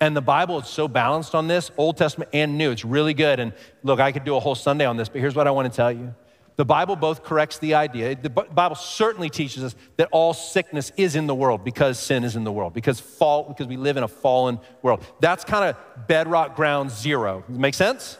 [0.00, 2.70] And the Bible is so balanced on this, Old Testament and New.
[2.70, 3.40] It's really good.
[3.40, 3.52] And
[3.82, 5.76] look, I could do a whole Sunday on this, but here's what I want to
[5.76, 6.14] tell you
[6.56, 8.14] the Bible both corrects the idea.
[8.14, 12.36] The Bible certainly teaches us that all sickness is in the world because sin is
[12.36, 15.04] in the world, because fall, because we live in a fallen world.
[15.20, 17.42] That's kind of bedrock ground zero.
[17.48, 18.18] Make sense?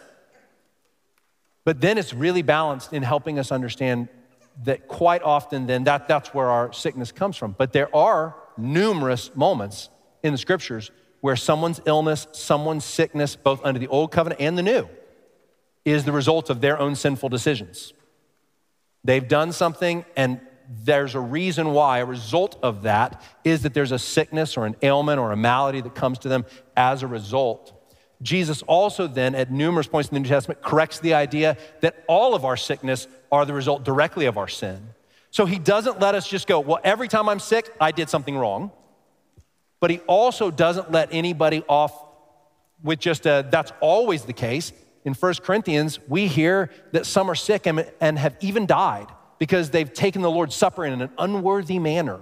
[1.63, 4.09] But then it's really balanced in helping us understand
[4.63, 7.55] that quite often then that, that's where our sickness comes from.
[7.57, 9.89] But there are numerous moments
[10.23, 10.91] in the scriptures
[11.25, 14.87] where someone's illness, someone's sickness, both under the old covenant and the new,
[15.83, 17.93] is the result of their own sinful decisions.
[19.03, 20.39] They've done something, and
[20.83, 21.97] there's a reason why.
[21.97, 25.81] A result of that is that there's a sickness or an ailment or a malady
[25.81, 26.45] that comes to them
[26.77, 27.73] as a result.
[28.21, 32.35] Jesus also, then, at numerous points in the New Testament, corrects the idea that all
[32.35, 34.89] of our sickness are the result directly of our sin.
[35.31, 38.37] So he doesn't let us just go, well, every time I'm sick, I did something
[38.37, 38.71] wrong.
[39.85, 41.93] But he also doesn't let anybody off
[42.81, 44.71] with just a, that's always the case
[45.03, 49.05] in 1 Corinthians, we hear that some are sick and, and have even died
[49.37, 52.19] because they've taken the Lord's Supper in an unworthy manner.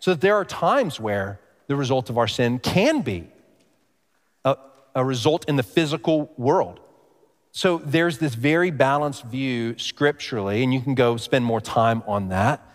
[0.00, 3.30] So that there are times where the result of our sin can be
[4.44, 4.58] a,
[4.94, 6.78] a result in the physical world.
[7.52, 12.28] So there's this very balanced view scripturally, and you can go spend more time on
[12.28, 12.68] that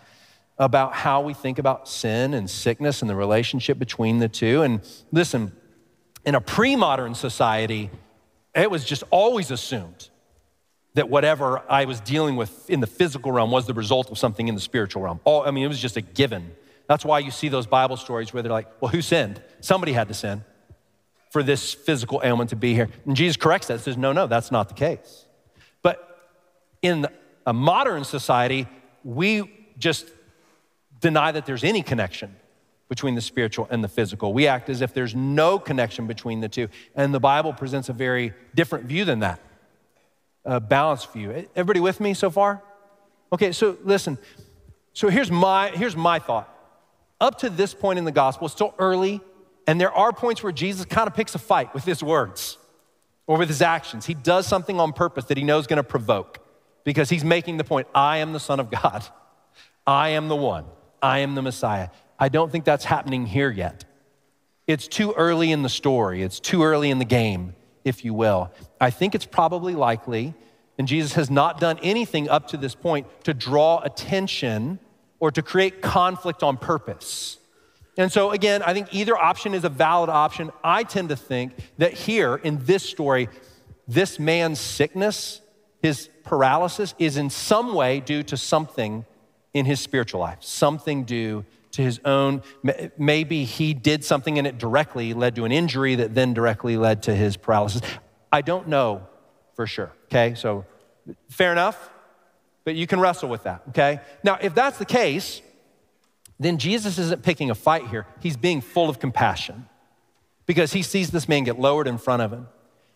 [0.58, 4.62] about how we think about sin and sickness and the relationship between the two.
[4.62, 4.80] And
[5.12, 5.52] listen,
[6.24, 7.90] in a pre modern society,
[8.54, 10.10] it was just always assumed
[10.94, 14.48] that whatever I was dealing with in the physical realm was the result of something
[14.48, 15.20] in the spiritual realm.
[15.24, 16.50] All, I mean, it was just a given.
[16.88, 19.40] That's why you see those Bible stories where they're like, well, who sinned?
[19.60, 20.42] Somebody had to sin
[21.30, 22.88] for this physical ailment to be here.
[23.06, 25.26] And Jesus corrects that, says, no, no, that's not the case.
[25.82, 26.32] But
[26.82, 27.06] in
[27.46, 28.66] a modern society,
[29.04, 30.06] we just
[31.00, 32.36] deny that there's any connection
[32.88, 34.32] between the spiritual and the physical.
[34.32, 36.68] We act as if there's no connection between the two.
[36.94, 39.40] And the Bible presents a very different view than that,
[40.44, 41.46] a balanced view.
[41.54, 42.62] Everybody with me so far?
[43.32, 44.16] Okay, so listen.
[44.94, 46.52] So here's my, here's my thought.
[47.20, 49.20] Up to this point in the gospel, it's still early,
[49.66, 52.56] and there are points where Jesus kind of picks a fight with his words
[53.26, 54.06] or with his actions.
[54.06, 56.38] He does something on purpose that he knows is going to provoke
[56.84, 59.04] because he's making the point I am the Son of God.
[59.86, 60.64] I am the one.
[61.02, 61.88] I am the Messiah.
[62.18, 63.84] I don't think that's happening here yet.
[64.66, 68.52] It's too early in the story, it's too early in the game, if you will.
[68.80, 70.34] I think it's probably likely,
[70.76, 74.78] and Jesus has not done anything up to this point to draw attention
[75.20, 77.38] or to create conflict on purpose.
[77.96, 80.52] And so, again, I think either option is a valid option.
[80.62, 83.28] I tend to think that here in this story,
[83.88, 85.40] this man's sickness,
[85.82, 89.04] his paralysis, is in some way due to something
[89.58, 92.42] in his spiritual life, something due to his own.
[92.96, 97.04] Maybe he did something and it directly led to an injury that then directly led
[97.04, 97.82] to his paralysis.
[98.32, 99.06] I don't know
[99.54, 100.34] for sure, okay?
[100.34, 100.64] So
[101.30, 101.90] fair enough,
[102.64, 104.00] but you can wrestle with that, okay?
[104.22, 105.42] Now, if that's the case,
[106.38, 108.06] then Jesus isn't picking a fight here.
[108.20, 109.68] He's being full of compassion
[110.46, 112.46] because he sees this man get lowered in front of him.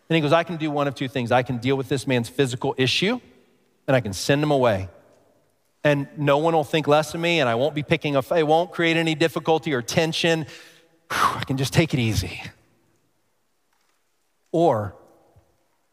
[0.09, 1.31] And he goes, I can do one of two things.
[1.31, 3.19] I can deal with this man's physical issue
[3.87, 4.89] and I can send him away
[5.83, 8.47] and no one will think less of me, and I won't be picking a, it
[8.47, 10.45] won't create any difficulty or tension.
[11.09, 12.41] I can just take it easy.
[14.51, 14.95] Or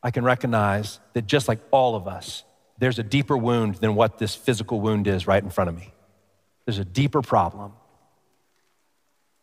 [0.02, 2.44] I can recognize that just like all of us,
[2.78, 5.92] there's a deeper wound than what this physical wound is right in front of me.
[6.64, 7.72] There's a deeper problem.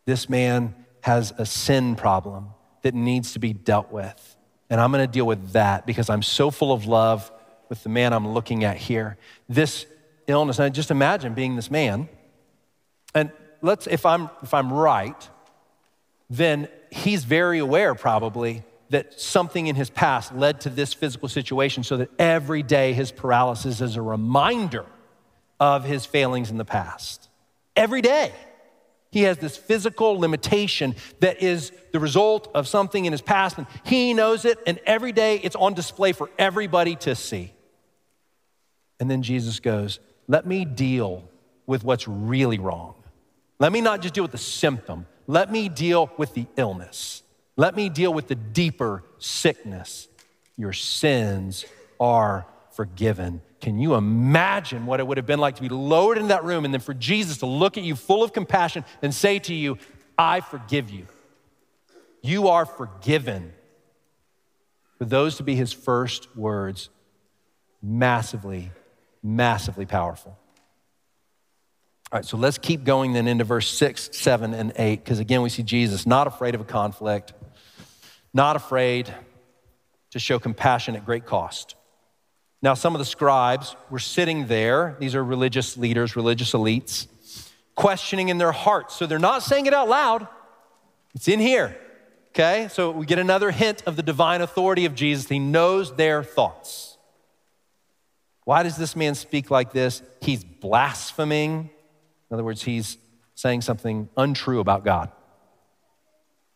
[0.06, 2.48] This man has a sin problem
[2.82, 4.36] that needs to be dealt with.
[4.70, 7.30] And I'm going to deal with that because I'm so full of love
[7.68, 9.16] with the man I'm looking at here.
[9.48, 9.86] This
[10.28, 12.08] illness, and just imagine being this man.
[13.14, 15.28] And let's, if I'm, if I'm right,
[16.30, 21.82] then he's very aware probably that something in his past led to this physical situation
[21.82, 24.86] so that every day his paralysis is a reminder
[25.60, 27.28] of his failings in the past.
[27.76, 28.32] Every day.
[29.10, 33.66] He has this physical limitation that is the result of something in his past, and
[33.84, 37.52] he knows it, and every day it's on display for everybody to see.
[39.00, 41.24] And then Jesus goes, Let me deal
[41.66, 42.94] with what's really wrong.
[43.58, 47.22] Let me not just deal with the symptom, let me deal with the illness.
[47.56, 50.06] Let me deal with the deeper sickness.
[50.56, 51.64] Your sins
[51.98, 53.42] are forgiven.
[53.60, 56.64] Can you imagine what it would have been like to be lowered in that room
[56.64, 59.76] and then for Jesus to look at you full of compassion and say to you,
[60.16, 61.08] I forgive you?
[62.22, 63.52] You are forgiven.
[64.98, 66.88] For those to be his first words,
[67.82, 68.70] massively,
[69.22, 70.38] massively powerful.
[72.10, 75.42] All right, so let's keep going then into verse six, seven, and eight, because again,
[75.42, 77.34] we see Jesus not afraid of a conflict,
[78.32, 79.12] not afraid
[80.12, 81.74] to show compassion at great cost.
[82.62, 84.96] Now, some of the scribes were sitting there.
[84.98, 87.06] These are religious leaders, religious elites,
[87.74, 88.96] questioning in their hearts.
[88.96, 90.26] So they're not saying it out loud,
[91.14, 91.76] it's in here.
[92.30, 92.68] Okay?
[92.70, 95.28] So we get another hint of the divine authority of Jesus.
[95.28, 96.87] He knows their thoughts.
[98.48, 100.00] Why does this man speak like this?
[100.22, 101.68] He's blaspheming.
[102.30, 102.96] In other words, he's
[103.34, 105.12] saying something untrue about God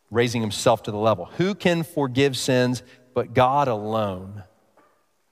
[0.09, 1.25] raising himself to the level.
[1.37, 2.81] Who can forgive sins
[3.13, 4.43] but God alone?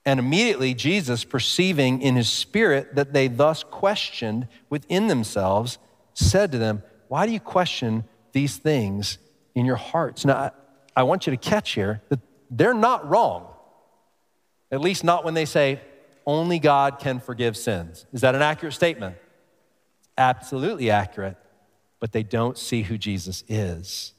[0.06, 5.80] And immediately, Jesus, perceiving in his spirit that they thus questioned within themselves,
[6.13, 9.17] said to them, Why do you question these things
[9.56, 10.26] in your hearts?
[10.26, 10.52] Now,
[10.95, 12.19] I, want you to catch here that
[12.52, 13.47] they're not wrong,
[14.71, 15.82] at least not when they say,
[16.25, 18.05] Only God can forgive sins.
[18.13, 19.15] Is that an accurate statement?
[20.17, 21.38] Absolutely accurate,
[21.99, 24.13] but they don't see who Jesus is.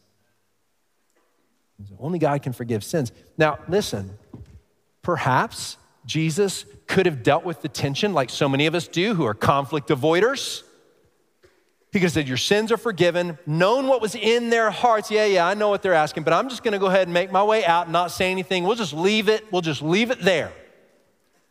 [1.99, 3.12] Only God can forgive sins.
[3.37, 4.19] Now, listen,
[5.03, 9.25] perhaps Jesus could have dealt with the tension like so many of us do who
[9.25, 10.62] are conflict avoiders.
[11.93, 15.11] He could have said, Your sins are forgiven, known what was in their hearts.
[15.11, 17.31] Yeah, yeah, I know what they're asking, but I'm just gonna go ahead and make
[17.31, 18.65] my way out and not say anything.
[18.65, 20.53] We'll just leave it, we'll just leave it there.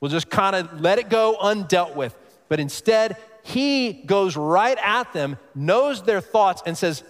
[0.01, 2.15] We'll just kind of let it go undealt with.
[2.49, 7.03] But instead, he goes right at them, knows their thoughts, and says,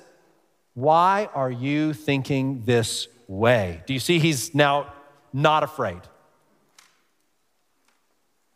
[0.76, 3.82] Why are you thinking this way.
[3.88, 4.94] Do you see he's now
[5.34, 6.02] not afraid?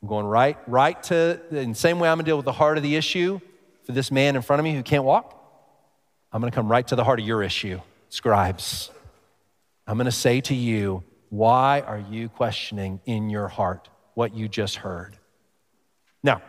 [0.01, 2.77] I'm going right, right to in the same way I'm gonna deal with the heart
[2.77, 3.39] of the issue
[3.85, 5.31] for this man in front of me who can't walk.
[6.31, 8.91] I'm gonna come right to the heart of your issue, scribes.
[9.87, 14.77] I'm gonna say to you, why are you questioning in your heart what you just
[14.77, 15.15] heard?
[16.23, 16.41] Now,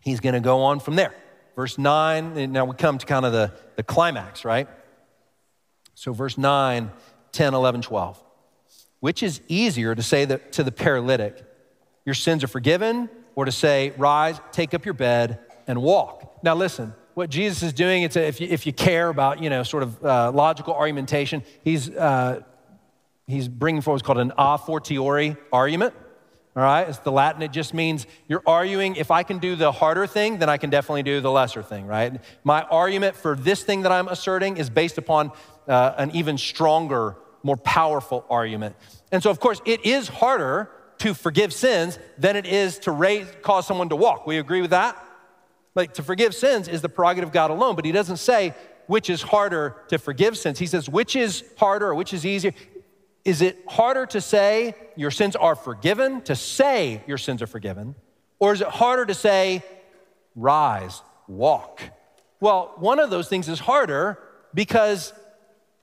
[0.00, 1.14] he's gonna go on from there.
[1.56, 4.68] Verse 9, and now we come to kind of the, the climax, right?
[5.94, 6.90] So, verse 9
[7.32, 8.22] 10, 11, 12.
[9.00, 11.42] Which is easier to say that to the paralytic,
[12.04, 16.42] your sins are forgiven, or to say, rise, take up your bed, and walk?
[16.42, 19.50] Now, listen, what Jesus is doing, it's a, if, you, if you care about, you
[19.50, 22.40] know, sort of uh, logical argumentation, he's, uh,
[23.26, 25.94] he's bringing forward what's called an a fortiori argument.
[26.56, 27.42] All right, it's the Latin.
[27.42, 30.68] It just means you're arguing if I can do the harder thing, then I can
[30.68, 32.20] definitely do the lesser thing, right?
[32.42, 35.30] My argument for this thing that I'm asserting is based upon
[35.68, 38.74] uh, an even stronger, more powerful argument.
[39.12, 43.28] And so, of course, it is harder to forgive sins than it is to raise,
[43.42, 44.26] cause someone to walk.
[44.26, 45.02] We agree with that?
[45.76, 48.54] Like to forgive sins is the prerogative of God alone, but he doesn't say
[48.90, 50.58] which is harder to forgive sins.
[50.58, 52.52] He says which is harder or which is easier.
[53.24, 57.94] Is it harder to say your sins are forgiven, to say your sins are forgiven?
[58.38, 59.62] Or is it harder to say,
[60.34, 61.82] rise, walk?
[62.40, 64.18] Well, one of those things is harder
[64.54, 65.12] because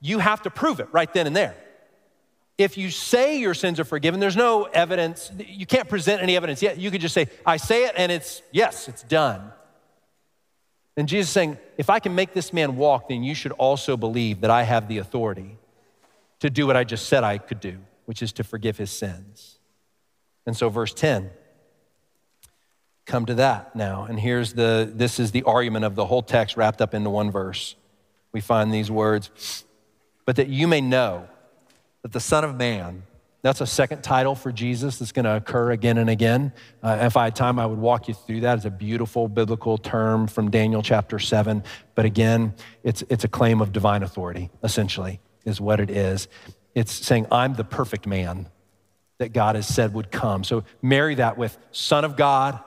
[0.00, 1.56] you have to prove it right then and there.
[2.56, 5.30] If you say your sins are forgiven, there's no evidence.
[5.38, 6.78] You can't present any evidence yet.
[6.78, 9.52] You could just say, I say it and it's, yes, it's done.
[10.96, 14.40] And Jesus saying, if I can make this man walk, then you should also believe
[14.40, 15.57] that I have the authority
[16.40, 19.58] to do what I just said I could do, which is to forgive his sins.
[20.46, 21.30] And so, verse 10,
[23.06, 24.04] come to that now.
[24.04, 27.30] And here's the, this is the argument of the whole text wrapped up into one
[27.30, 27.74] verse.
[28.32, 29.64] we find these words,
[30.24, 31.26] but that you may know
[32.02, 33.02] that the Son of Man,
[33.42, 36.52] that's a second title for Jesus that's going to occur again and again.
[36.82, 38.56] Uh, if I had time, I would walk you through that.
[38.56, 41.62] It's a beautiful biblical term from Daniel chapter 7.
[41.94, 46.28] But again, it's, it's a claim of divine authority, essentially, is what it is.
[46.74, 48.48] It's saying, I'm the perfect man
[49.18, 50.44] that God has said would come.
[50.44, 52.60] So marry that with Son of God,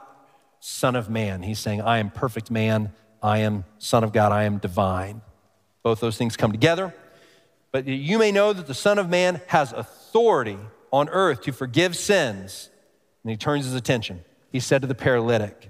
[0.60, 1.44] Son of Man.
[1.44, 2.92] He's saying, I am perfect man,
[3.24, 5.22] I am Son of God, I am divine.
[5.84, 6.94] Both those things come together.
[7.72, 10.58] But you may know that the Son of Man has authority
[10.92, 12.70] on earth to forgive sins.
[13.24, 14.24] And he turns his attention.
[14.52, 15.70] He said to the paralytic,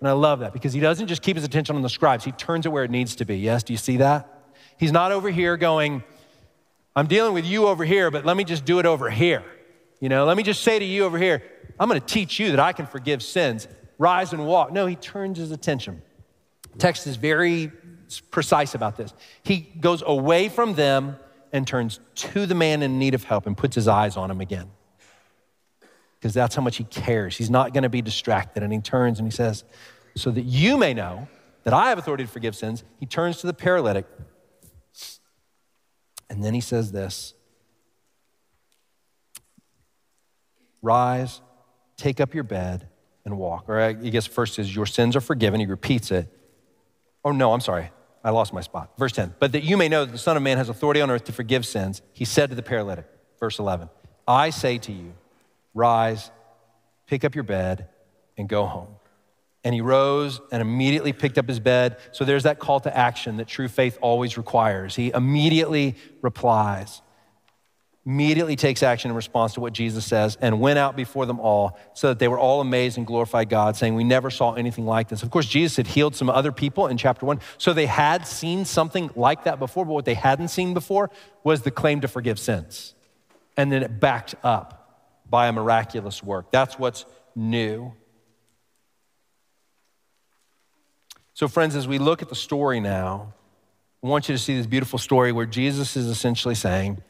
[0.00, 2.32] and I love that because he doesn't just keep his attention on the scribes, he
[2.32, 3.38] turns it where it needs to be.
[3.38, 4.52] Yes, do you see that?
[4.76, 6.04] He's not over here going,
[6.96, 9.44] I'm dealing with you over here, but let me just do it over here.
[10.00, 11.42] You know, let me just say to you over here,
[11.78, 13.66] I'm going to teach you that I can forgive sins.
[13.98, 14.72] Rise and walk.
[14.72, 16.02] No, he turns his attention.
[16.78, 17.72] Text is very
[18.30, 19.12] precise about this.
[19.42, 21.16] He goes away from them
[21.52, 24.40] and turns to the man in need of help and puts his eyes on him
[24.40, 24.70] again.
[26.18, 27.36] Because that's how much he cares.
[27.36, 28.62] He's not going to be distracted.
[28.62, 29.64] And he turns and he says,
[30.16, 31.28] So that you may know
[31.64, 34.06] that I have authority to forgive sins, he turns to the paralytic.
[36.30, 37.34] And then he says this
[40.82, 41.40] Rise,
[41.96, 42.88] take up your bed,
[43.24, 43.68] and walk.
[43.68, 45.60] Or I guess first is, Your sins are forgiven.
[45.60, 46.28] He repeats it.
[47.24, 47.90] Oh, no, I'm sorry.
[48.22, 48.92] I lost my spot.
[48.98, 49.34] Verse 10.
[49.38, 51.32] But that you may know that the Son of Man has authority on earth to
[51.32, 53.06] forgive sins, he said to the paralytic,
[53.38, 53.90] verse 11,
[54.26, 55.12] I say to you,
[55.74, 56.30] rise,
[57.06, 57.88] pick up your bed,
[58.38, 58.96] and go home.
[59.64, 61.96] And he rose and immediately picked up his bed.
[62.12, 64.94] So there's that call to action that true faith always requires.
[64.94, 67.00] He immediately replies
[68.06, 71.78] immediately takes action in response to what Jesus says and went out before them all
[71.94, 75.08] so that they were all amazed and glorified God, saying, We never saw anything like
[75.08, 75.22] this.
[75.22, 78.64] Of course, Jesus had healed some other people in chapter one, so they had seen
[78.64, 81.10] something like that before, but what they hadn't seen before
[81.42, 82.94] was the claim to forgive sins.
[83.56, 84.80] And then it backed up
[85.28, 86.50] by a miraculous work.
[86.52, 87.92] That's what's new.
[91.34, 93.34] So, friends, as we look at the story now,
[94.04, 97.02] I want you to see this beautiful story where Jesus is essentially saying,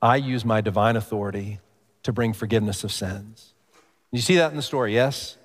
[0.00, 1.60] I use my divine authority
[2.02, 3.52] to bring forgiveness of sins.
[4.12, 5.36] You see that in the story, yes?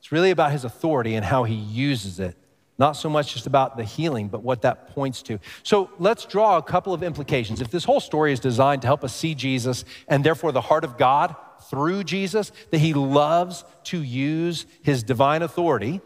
[0.00, 2.36] It's really about his authority and how he uses it,
[2.76, 5.38] not so much just about the healing, but what that points to.
[5.62, 7.62] So let's draw a couple of implications.
[7.62, 10.84] If this whole story is designed to help us see Jesus and therefore the heart
[10.84, 11.34] of God
[11.70, 16.02] through Jesus, that he loves to use his divine authority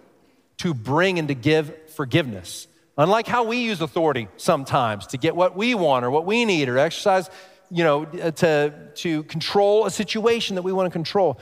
[0.63, 2.67] to bring and to give forgiveness.
[2.97, 6.69] Unlike how we use authority sometimes to get what we want or what we need
[6.69, 7.29] or exercise
[7.73, 11.41] you know, uh, to, to control a situation that we want to control.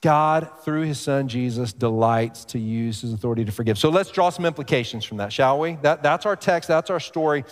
[0.00, 3.76] God, through his son Jesus, delights to use his authority to forgive.
[3.76, 5.76] So let's draw some implications from that, shall we?
[5.82, 7.44] That, that's our text, that's our story.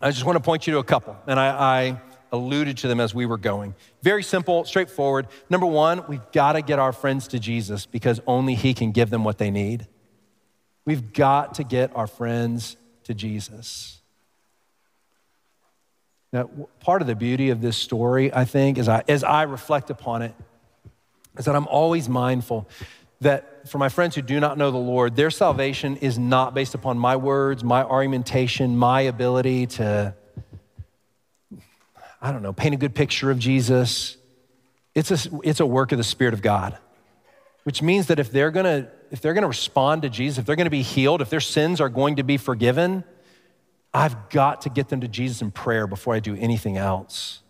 [0.00, 2.00] I just want to point you to a couple, and I, I
[2.32, 3.74] alluded to them as we were going.
[4.02, 5.28] Very simple, straightforward.
[5.50, 9.10] Number one, we've got to get our friends to Jesus because only he can give
[9.10, 9.86] them what they need.
[10.84, 14.00] We've got to get our friends to Jesus.
[16.32, 16.48] Now,
[16.80, 20.22] part of the beauty of this story, I think, as I, as I reflect upon
[20.22, 20.34] it,
[21.36, 22.68] is that I'm always mindful
[23.20, 26.74] that for my friends who do not know the Lord, their salvation is not based
[26.74, 30.14] upon my words, my argumentation, my ability to,
[32.22, 34.16] I don't know, paint a good picture of Jesus.
[34.94, 36.78] It's a, it's a work of the Spirit of God,
[37.64, 40.70] which means that if they're gonna, if they're gonna respond to Jesus, if they're gonna
[40.70, 43.02] be healed, if their sins are going to be forgiven,
[43.92, 47.41] I've got to get them to Jesus in prayer before I do anything else.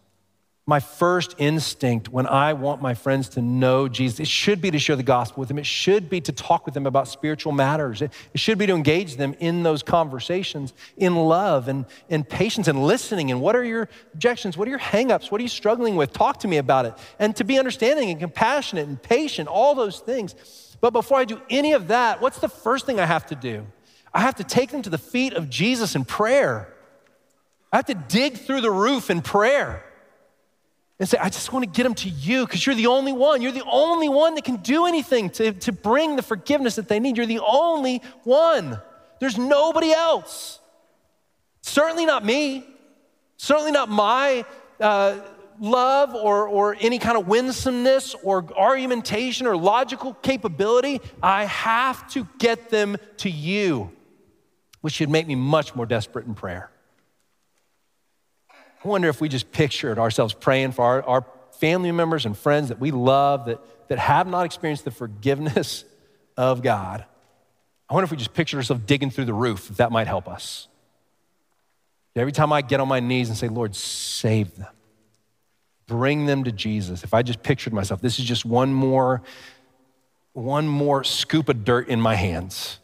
[0.64, 4.78] My first instinct when I want my friends to know Jesus, it should be to
[4.78, 5.58] share the gospel with them.
[5.58, 8.00] It should be to talk with them about spiritual matters.
[8.00, 12.86] It, should be to engage them in those conversations in love and in patience and
[12.86, 13.32] listening.
[13.32, 14.56] And what are your objections?
[14.56, 15.32] What are your hangups?
[15.32, 16.12] What are you struggling with?
[16.12, 16.94] Talk to me about it.
[17.18, 20.76] And to be understanding and compassionate and patient, all those things.
[20.80, 23.66] But before I do any of that, what's the first thing I have to do?
[24.14, 26.72] I have to take them to the feet of Jesus in prayer.
[27.72, 29.84] I have to dig through the roof in prayer
[31.03, 33.42] and say, I just want to get them to you because you're the only one.
[33.42, 37.00] You're the only one that can do anything to, to bring the forgiveness that they
[37.00, 37.16] need.
[37.16, 38.80] You're the only one.
[39.18, 40.61] There's nobody else.
[41.62, 42.64] Certainly not me.
[43.36, 44.44] Certainly not my
[44.78, 45.18] uh,
[45.59, 51.00] love or, or any kind of winsomeness or argumentation or logical capability.
[51.20, 53.90] I have to get them to you
[54.82, 56.72] which should make me much more desperate in prayer.
[58.85, 61.26] I wonder if we just pictured ourselves praying for our, our
[61.61, 65.85] family members and friends that we love that, that have not experienced the forgiveness
[66.37, 67.05] of God.
[67.89, 70.26] I wonder if we just pictured ourselves digging through the roof, if that might help
[70.26, 70.66] us.
[72.16, 74.72] Every time I get on my knees and say, Lord, save them,
[75.87, 77.05] bring them to Jesus.
[77.05, 79.22] If I just pictured myself, this is just one more,
[80.33, 82.78] one more scoop of dirt in my hands.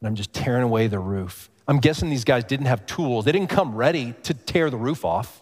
[0.00, 1.49] And I'm just tearing away the roof.
[1.70, 3.26] I'm guessing these guys didn't have tools.
[3.26, 5.40] They didn't come ready to tear the roof off.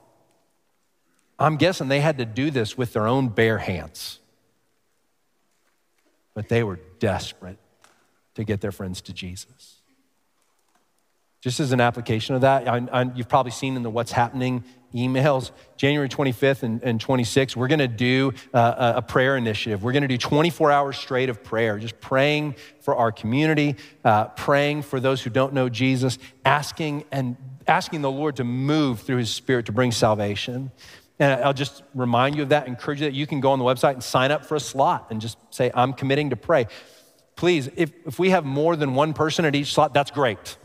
[1.39, 4.18] I'm guessing they had to do this with their own bare hands.
[6.35, 7.57] But they were desperate
[8.35, 9.78] to get their friends to Jesus.
[11.41, 14.64] Just as an application of that, I, I, you've probably seen in the What's Happening
[14.95, 19.82] emails, January 25th and, and 26th, we're gonna do uh, a prayer initiative.
[19.82, 24.82] We're gonna do 24 hours straight of prayer, just praying for our community, uh, praying
[24.82, 27.36] for those who don't know Jesus, asking and
[27.66, 30.72] asking the Lord to move through his spirit to bring salvation.
[31.18, 33.64] And I'll just remind you of that, encourage you that you can go on the
[33.64, 36.66] website and sign up for a slot and just say, I'm committing to pray.
[37.36, 40.57] Please, if, if we have more than one person at each slot, that's great.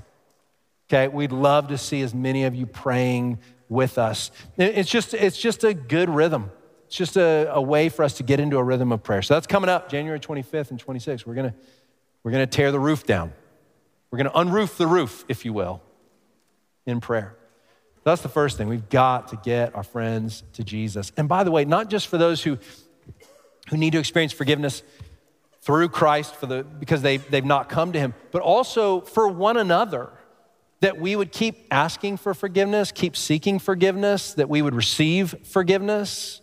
[0.94, 4.30] Okay, we'd love to see as many of you praying with us.
[4.58, 6.52] It's just, it's just a good rhythm.
[6.86, 9.24] It's just a, a way for us to get into a rhythm of prayer.
[9.24, 11.26] So that's coming up January 25th and 26th.
[11.26, 11.56] We're gonna,
[12.22, 13.34] we're gonna tear the roof down.
[14.12, 15.82] We're gonna unroof the roof, if you will,
[16.86, 17.36] in prayer.
[18.04, 18.68] That's the first thing.
[18.68, 21.12] We've got to get our friends to Jesus.
[21.18, 22.60] And by the way, not just for those who,
[23.72, 24.84] who need to experience forgiveness
[25.62, 29.58] through Christ for the, because they've, they've not come to Him, but also for one
[29.58, 30.12] another
[30.84, 36.42] that we would keep asking for forgiveness, keep seeking forgiveness, that we would receive forgiveness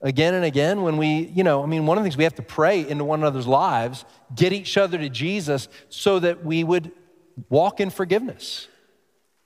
[0.00, 2.36] again and again when we, you know, I mean, one of the things we have
[2.36, 6.92] to pray into one another's lives, get each other to Jesus so that we would
[7.50, 8.68] walk in forgiveness,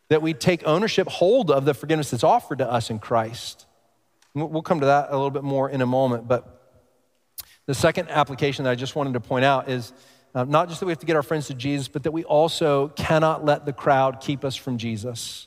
[0.08, 3.66] that we take ownership, hold of the forgiveness that's offered to us in Christ.
[4.34, 6.62] We'll come to that a little bit more in a moment, but
[7.66, 9.92] the second application that I just wanted to point out is
[10.34, 12.24] uh, not just that we have to get our friends to Jesus, but that we
[12.24, 15.46] also cannot let the crowd keep us from Jesus.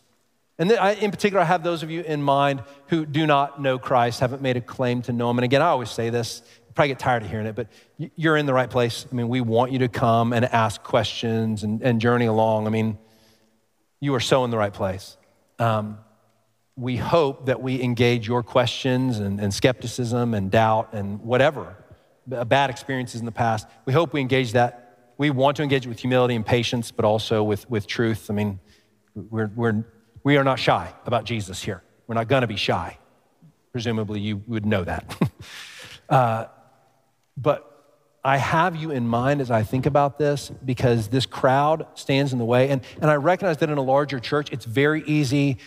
[0.57, 3.77] And I, in particular, I have those of you in mind who do not know
[3.77, 5.39] Christ, haven't made a claim to know Him.
[5.39, 7.67] And again, I always say this, you probably get tired of hearing it, but
[8.15, 9.05] you're in the right place.
[9.11, 12.67] I mean, we want you to come and ask questions and, and journey along.
[12.67, 12.97] I mean,
[13.99, 15.17] you are so in the right place.
[15.57, 15.97] Um,
[16.77, 21.75] we hope that we engage your questions and, and skepticism and doubt and whatever
[22.27, 23.67] bad experiences in the past.
[23.85, 25.13] We hope we engage that.
[25.17, 28.29] We want to engage it with humility and patience, but also with, with truth.
[28.29, 28.59] I mean,
[29.15, 29.85] we're, we're,
[30.23, 31.83] we are not shy about Jesus here.
[32.07, 32.97] We're not going to be shy.
[33.71, 35.31] Presumably, you would know that.
[36.09, 36.45] uh,
[37.37, 37.71] but
[38.23, 42.39] I have you in mind as I think about this because this crowd stands in
[42.39, 42.69] the way.
[42.69, 45.57] And, and I recognize that in a larger church, it's very easy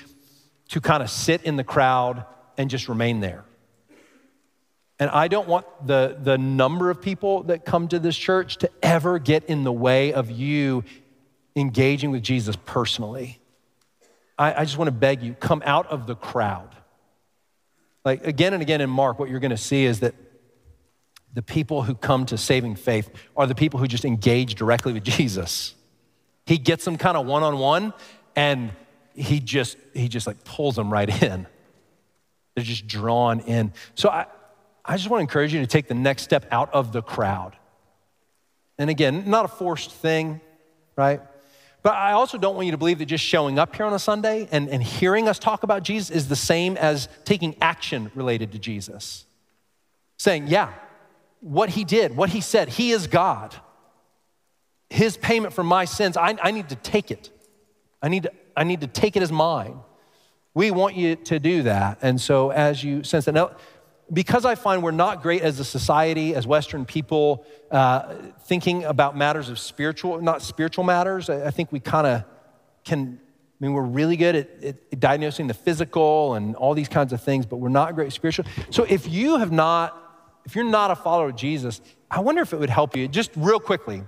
[0.71, 2.25] to kind of sit in the crowd
[2.57, 3.45] and just remain there.
[4.99, 8.71] And I don't want the, the number of people that come to this church to
[8.83, 10.85] ever get in the way of you
[11.55, 13.39] engaging with Jesus personally.
[14.37, 16.75] I, I just want to beg you come out of the crowd.
[18.05, 20.15] Like again and again in Mark, what you're going to see is that
[21.35, 25.05] the people who come to saving faith are the people who just engage directly with
[25.05, 25.75] Jesus.
[26.47, 27.93] He gets them kind of one on one
[28.35, 28.73] and
[29.15, 31.47] he just he just like pulls them right in.
[32.55, 33.73] They're just drawn in.
[33.95, 34.27] So I,
[34.89, 37.55] I just want to encourage you to take the next step out of the crowd.
[38.79, 40.41] And again, not a forced thing,
[40.97, 41.21] right?
[41.83, 43.99] But I also don't want you to believe that just showing up here on a
[43.99, 48.53] Sunday and, and hearing us talk about Jesus is the same as taking action related
[48.53, 49.27] to Jesus.
[50.17, 50.73] Saying, yeah,
[51.41, 53.55] what he did, what he said, he is God.
[54.89, 57.31] His payment for my sins, I, I need to take it.
[58.03, 59.79] I need to, I need to take it as mine.
[60.55, 61.99] We want you to do that.
[62.01, 63.51] And so as you sense that, now,
[64.13, 69.17] because I find we're not great as a society, as Western people, uh, thinking about
[69.17, 72.25] matters of spiritual, not spiritual matters, I, I think we kind of
[72.85, 73.21] can.
[73.61, 77.21] I mean, we're really good at, at, diagnosing the physical and all these kinds of
[77.21, 78.45] things, but we're not great spiritual.
[78.71, 82.53] So if you have not, if you're not a follower of Jesus, I wonder if
[82.53, 84.05] it would help you just real quickly.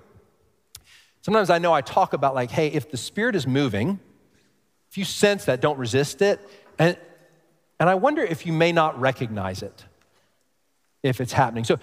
[1.22, 3.98] Sometimes I know I talk about like, hey, if the Spirit is moving,
[4.88, 6.40] if you sense that, don't resist it.
[6.78, 6.96] And,
[7.80, 9.84] and I wonder if you may not recognize it
[11.02, 11.64] if it's happening.
[11.64, 11.78] So,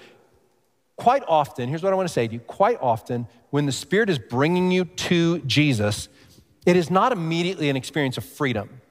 [0.96, 4.10] quite often, here's what I want to say to you quite often, when the Spirit
[4.10, 6.10] is bringing you to Jesus,
[6.66, 8.82] it is not immediately an experience of freedom.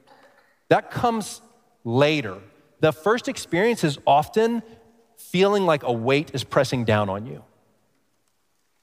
[0.69, 1.41] That comes
[1.83, 2.39] later.
[2.79, 4.63] The first experience is often
[5.17, 7.43] feeling like a weight is pressing down on you.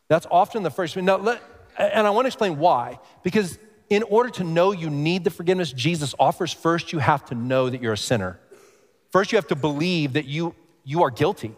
[0.08, 0.96] That's often the first.
[0.96, 1.42] Now, let,
[1.78, 2.98] and I want to explain why.
[3.22, 3.58] Because
[3.90, 7.68] in order to know you need the forgiveness Jesus offers, first you have to know
[7.70, 8.38] that you're a sinner.
[9.12, 10.54] First, you have to believe that you
[10.84, 11.54] you are guilty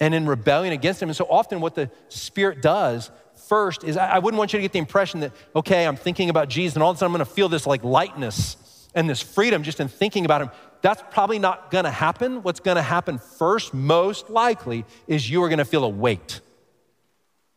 [0.00, 1.08] and in rebellion against him.
[1.08, 3.10] And so often, what the Spirit does
[3.48, 6.48] first is I wouldn't want you to get the impression that, okay, I'm thinking about
[6.48, 9.62] Jesus and all of a sudden I'm gonna feel this like lightness and this freedom
[9.62, 10.50] just in thinking about him.
[10.82, 12.42] That's probably not gonna happen.
[12.42, 16.40] What's gonna happen first, most likely, is you are gonna feel a weight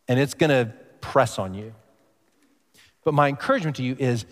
[0.08, 1.74] and it's gonna press on you.
[3.03, 4.26] But my encouragement to you is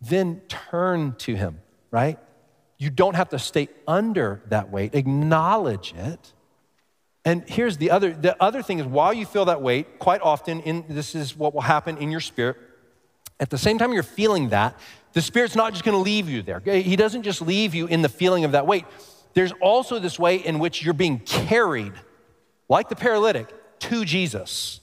[0.00, 2.18] then turn to him, right?
[2.82, 6.32] You don't have to stay under that weight, acknowledge it.
[7.24, 10.58] And here's the other the other thing is while you feel that weight, quite often
[10.62, 12.56] in this is what will happen in your spirit.
[13.38, 14.76] At the same time you're feeling that,
[15.12, 16.58] the spirit's not just going to leave you there.
[16.58, 18.84] He doesn't just leave you in the feeling of that weight.
[19.32, 21.92] There's also this way in which you're being carried
[22.68, 23.46] like the paralytic
[23.78, 24.80] to Jesus.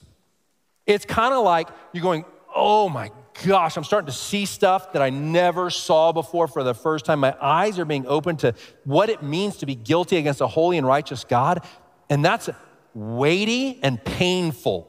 [0.86, 2.24] It's kind of like you're going,
[2.54, 3.10] "Oh my
[3.44, 7.20] gosh, I'm starting to see stuff that I never saw before for the first time.
[7.20, 10.78] My eyes are being opened to what it means to be guilty against a holy
[10.78, 11.64] and righteous God.
[12.08, 12.50] And that's
[12.94, 14.86] weighty and painful.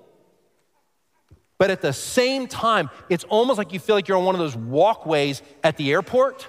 [1.58, 4.40] But at the same time, it's almost like you feel like you're on one of
[4.40, 6.48] those walkways at the airport.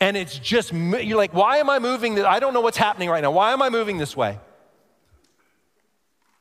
[0.00, 2.16] And it's just, you're like, why am I moving?
[2.16, 2.24] This?
[2.24, 3.30] I don't know what's happening right now.
[3.30, 4.38] Why am I moving this way?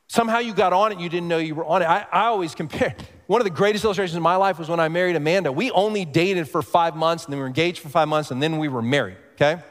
[0.07, 1.85] Somehow you got on it, you didn't know you were on it.
[1.85, 2.95] I, I always compare.
[3.27, 5.51] One of the greatest illustrations in my life was when I married Amanda.
[5.51, 8.43] We only dated for five months, and then we were engaged for five months, and
[8.43, 9.61] then we were married, okay?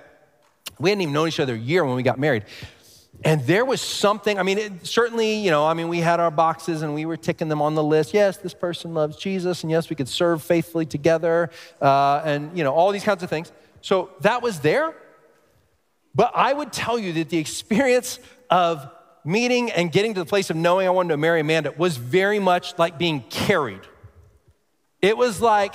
[0.78, 2.44] We hadn't even known each other a year when we got married.
[3.24, 6.30] And there was something, I mean, it, certainly, you know, I mean, we had our
[6.30, 8.14] boxes and we were ticking them on the list.
[8.14, 11.50] Yes, this person loves Jesus, and yes, we could serve faithfully together,
[11.80, 13.52] uh, and, you know, all these kinds of things.
[13.80, 14.94] So that was there.
[16.14, 18.18] But I would tell you that the experience
[18.50, 18.90] of
[19.24, 22.38] meeting and getting to the place of knowing I wanted to marry Amanda was very
[22.38, 23.82] much like being carried.
[25.00, 25.74] It was like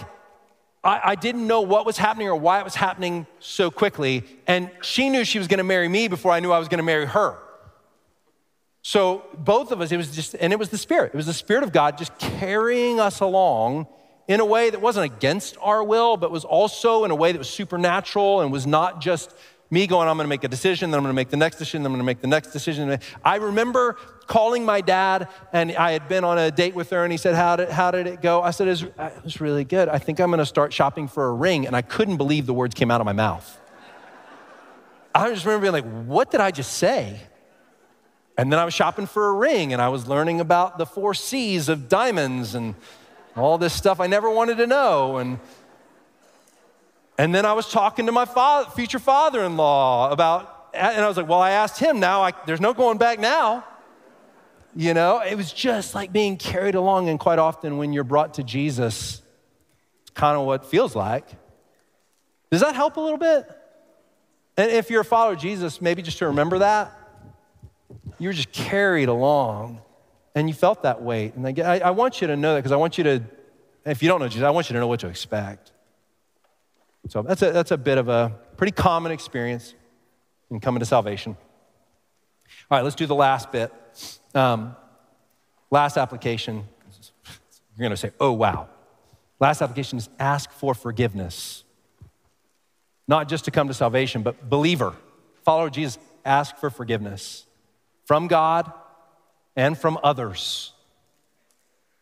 [0.83, 4.23] I, I didn't know what was happening or why it was happening so quickly.
[4.47, 6.79] And she knew she was going to marry me before I knew I was going
[6.79, 7.37] to marry her.
[8.81, 11.11] So both of us, it was just, and it was the Spirit.
[11.13, 13.87] It was the Spirit of God just carrying us along
[14.29, 17.37] in a way that wasn't against our will, but was also in a way that
[17.37, 19.33] was supernatural and was not just
[19.69, 21.91] me going, I'm gonna make a decision, then I'm gonna make the next decision, then
[21.91, 22.99] I'm gonna make the next decision.
[23.23, 23.97] I remember
[24.27, 27.35] calling my dad, and I had been on a date with her, and he said,
[27.35, 28.41] How did, how did it go?
[28.41, 29.89] I said, it was, was uh, really good.
[29.89, 31.67] I think I'm gonna start shopping for a ring.
[31.67, 33.59] And I couldn't believe the words came out of my mouth.
[35.13, 37.19] I just remember being like, What did I just say?
[38.37, 41.13] And then I was shopping for a ring, and I was learning about the four
[41.13, 42.75] C's of diamonds and
[43.35, 45.17] all this stuff I never wanted to know.
[45.17, 45.39] And
[47.17, 51.07] and then I was talking to my father, future father in law about, and I
[51.07, 53.65] was like, well, I asked him now, I, there's no going back now.
[54.75, 57.09] You know, it was just like being carried along.
[57.09, 59.23] And quite often, when you're brought to Jesus,
[60.01, 61.25] it's kind of what feels like.
[62.51, 63.49] Does that help a little bit?
[64.55, 66.91] And if you're a follower of Jesus, maybe just to remember that,
[68.19, 69.81] you were just carried along
[70.35, 71.33] and you felt that weight.
[71.33, 73.23] And I, I want you to know that because I want you to,
[73.85, 75.71] if you don't know Jesus, I want you to know what to expect.
[77.07, 79.73] So that's a, that's a bit of a pretty common experience
[80.49, 81.37] in coming to salvation.
[82.69, 83.71] All right, let's do the last bit.
[84.33, 84.75] Um,
[85.71, 86.63] last application.
[87.77, 88.69] You're going to say, oh, wow.
[89.39, 91.63] Last application is ask for forgiveness.
[93.07, 94.95] Not just to come to salvation, but believer,
[95.45, 97.45] follower Jesus, ask for forgiveness
[98.05, 98.71] from God
[99.55, 100.73] and from others.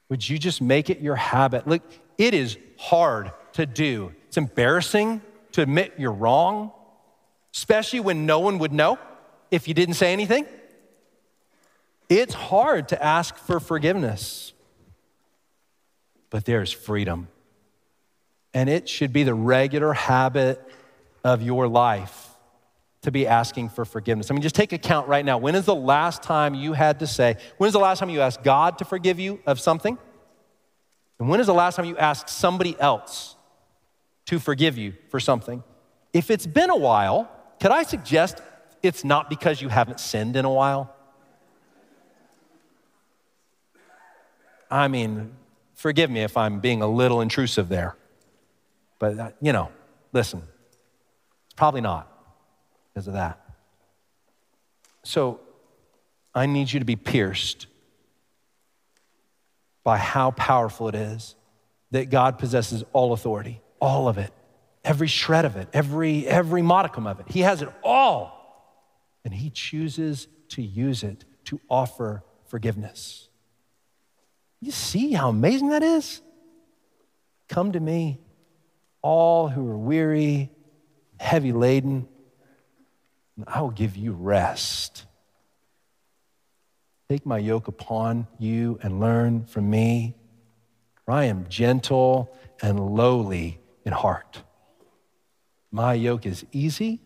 [0.10, 1.68] Would you just make it your habit?
[1.68, 1.82] Look,
[2.18, 4.14] it is hard to do.
[4.36, 5.21] It's embarrassing
[5.53, 6.73] to admit you're wrong,
[7.55, 8.99] especially when no one would know
[9.49, 10.45] if you didn't say anything.
[12.09, 14.51] It's hard to ask for forgiveness,
[16.29, 17.29] but there's freedom.
[18.53, 20.61] And it should be the regular habit
[21.23, 22.27] of your life
[23.03, 24.29] to be asking for forgiveness.
[24.29, 25.38] I mean, just take account right now.
[25.38, 28.19] When is the last time you had to say, when is the last time you
[28.19, 29.97] asked God to forgive you of something?
[31.19, 33.34] And when is the last time you asked somebody else
[34.26, 35.63] to forgive you for something.
[36.13, 38.41] If it's been a while, could I suggest
[38.82, 40.93] it's not because you haven't sinned in a while?
[44.69, 45.36] I mean,
[45.76, 47.95] forgive me if I'm being a little intrusive there.
[48.97, 49.69] But, uh, you know,
[50.13, 50.41] listen,
[51.45, 52.11] it's probably not
[52.93, 53.39] because of that.
[55.03, 55.39] So
[56.34, 57.67] I need you to be pierced
[59.84, 61.36] by how powerful it is
[61.91, 64.33] that God possesses all authority all of it,
[64.83, 67.27] every shred of it, every, every modicum of it.
[67.29, 68.33] He has it all.
[69.23, 73.29] And He chooses to use it to offer forgiveness.
[74.59, 76.21] You see how amazing that is?
[77.47, 78.19] Come to me,
[79.03, 80.49] all who are weary,
[81.19, 82.07] heavy laden,
[83.36, 85.05] and I will give you rest.
[87.07, 90.15] Take my yoke upon you and learn from me,
[91.03, 94.43] for I am gentle and lowly in heart.
[95.71, 97.01] My yoke is easy,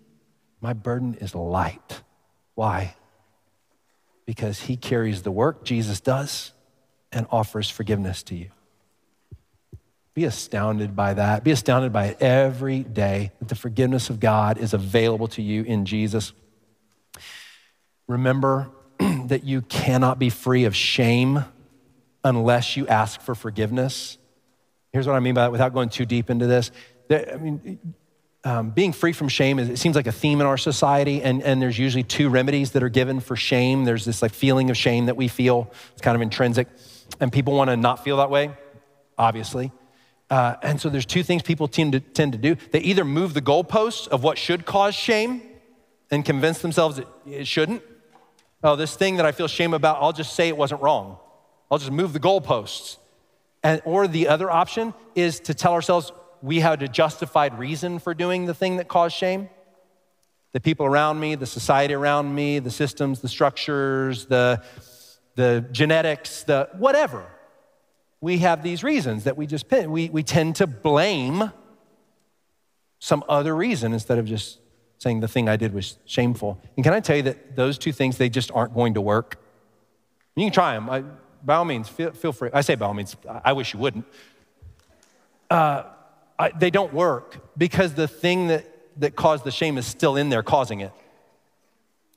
[0.61, 2.01] my burden is light.
[2.55, 2.95] Why?
[4.25, 6.53] Because he carries the work, Jesus does,
[7.11, 8.49] and offers forgiveness to you.
[10.13, 11.43] Be astounded by that.
[11.43, 15.63] Be astounded by it every day that the forgiveness of God is available to you
[15.63, 16.34] in Jesus.
[18.07, 18.69] Remember
[18.99, 21.45] that you cannot be free of shame
[22.23, 24.17] unless you ask for forgiveness.
[24.92, 26.72] Here's what I mean by that without going too deep into this.
[27.12, 27.80] I mean,
[28.44, 31.44] um, being free from shame is, it seems like a theme in our society, and,
[31.44, 33.84] and there's usually two remedies that are given for shame.
[33.84, 36.68] There's this like feeling of shame that we feel, it's kind of intrinsic,
[37.20, 38.52] and people want to not feel that way,
[39.18, 39.72] obviously.
[40.30, 42.56] Uh, and so there's two things people tend to, tend to do.
[42.72, 45.42] They either move the goalposts of what should cause shame
[46.12, 47.82] and convince themselves that it shouldn't.
[48.64, 51.18] Oh, this thing that I feel shame about, I'll just say it wasn't wrong.
[51.72, 52.98] I'll just move the goalposts.
[53.64, 58.14] And, or the other option is to tell ourselves we had a justified reason for
[58.14, 59.49] doing the thing that caused shame.
[60.51, 64.64] The people around me, the society around me, the systems, the structures, the,
[65.36, 67.28] the genetics, the whatever
[68.22, 69.91] we have these reasons that we just pin.
[69.91, 71.51] We, we tend to blame
[72.99, 74.60] some other reason instead of just
[74.97, 76.60] saying the thing I did was shameful.
[76.76, 79.41] And can I tell you that those two things, they just aren't going to work?
[80.36, 80.89] You can try them.
[80.89, 81.03] I,
[81.44, 82.50] by all means, feel, feel, free.
[82.54, 84.06] I say by all means, I wish you wouldn't.
[85.50, 85.84] Uh,
[86.38, 88.66] I, they don't work because the thing that,
[89.00, 90.92] that caused the shame is still in there causing it.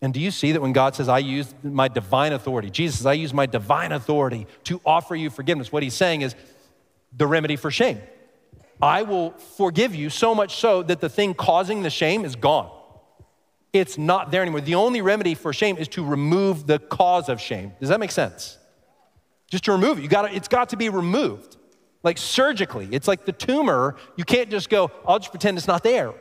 [0.01, 3.07] And do you see that when God says, I use my divine authority, Jesus says,
[3.07, 6.35] I use my divine authority to offer you forgiveness, what he's saying is
[7.17, 8.01] the remedy for shame.
[8.81, 12.71] I will forgive you so much so that the thing causing the shame is gone.
[13.73, 14.61] It's not there anymore.
[14.61, 17.73] The only remedy for shame is to remove the cause of shame.
[17.79, 18.59] Does that make sense?
[19.53, 20.03] Just to remove it.
[20.03, 21.59] You got it's got to be removed.
[22.03, 22.89] Like surgically.
[22.91, 23.97] It's like the tumor.
[24.17, 26.15] You can't just go, I'll just pretend it's not there.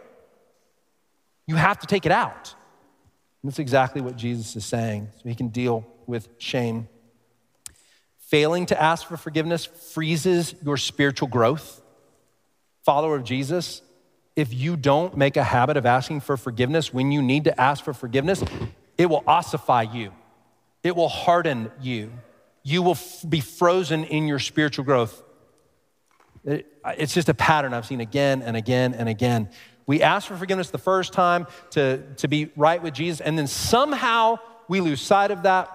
[1.47, 2.53] You have to take it out.
[3.41, 6.89] And that's exactly what Jesus is saying, so he can deal with shame.
[8.17, 11.81] Failing to ask for forgiveness freezes your spiritual growth.
[12.83, 13.81] Follower of Jesus,
[14.35, 17.81] if you don't make a habit of asking for forgiveness when you need to ask
[17.81, 18.43] for forgiveness,
[18.97, 20.11] it will ossify you,
[20.83, 22.11] it will harden you.
[22.63, 25.21] You will f- be frozen in your spiritual growth.
[26.43, 29.49] It, it's just a pattern I've seen again and again and again.
[29.87, 33.47] We ask for forgiveness the first time to, to be right with Jesus, and then
[33.47, 35.69] somehow we lose sight of that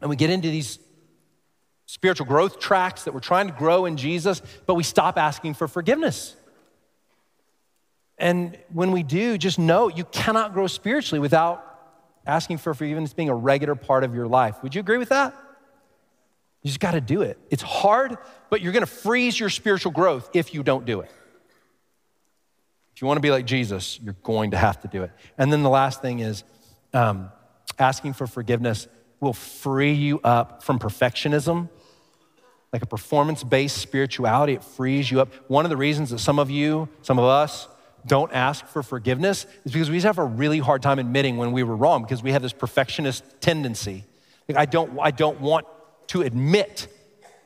[0.00, 0.78] and we get into these
[1.86, 5.68] spiritual growth tracks that we're trying to grow in Jesus, but we stop asking for
[5.68, 6.34] forgiveness.
[8.18, 11.62] And when we do, just know you cannot grow spiritually without
[12.26, 14.62] asking for forgiveness being a regular part of your life.
[14.62, 15.34] Would you agree with that?
[16.66, 17.38] You just got to do it.
[17.48, 18.18] It's hard,
[18.50, 21.08] but you're going to freeze your spiritual growth if you don't do it.
[22.92, 25.12] If you want to be like Jesus, you're going to have to do it.
[25.38, 26.42] And then the last thing is
[26.92, 27.30] um,
[27.78, 28.88] asking for forgiveness
[29.20, 31.68] will free you up from perfectionism,
[32.72, 34.54] like a performance based spirituality.
[34.54, 35.32] It frees you up.
[35.46, 37.68] One of the reasons that some of you, some of us,
[38.08, 41.52] don't ask for forgiveness is because we just have a really hard time admitting when
[41.52, 44.04] we were wrong because we have this perfectionist tendency.
[44.48, 45.64] Like, I don't, I don't want
[46.08, 46.88] to admit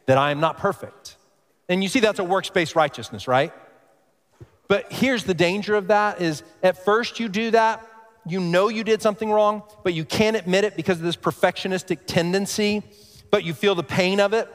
[0.06, 1.16] that I am not perfect.
[1.68, 3.52] And you see, that's a works based righteousness, right?
[4.68, 7.86] But here's the danger of that is at first you do that,
[8.26, 12.06] you know you did something wrong, but you can't admit it because of this perfectionistic
[12.06, 12.82] tendency,
[13.30, 14.48] but you feel the pain of it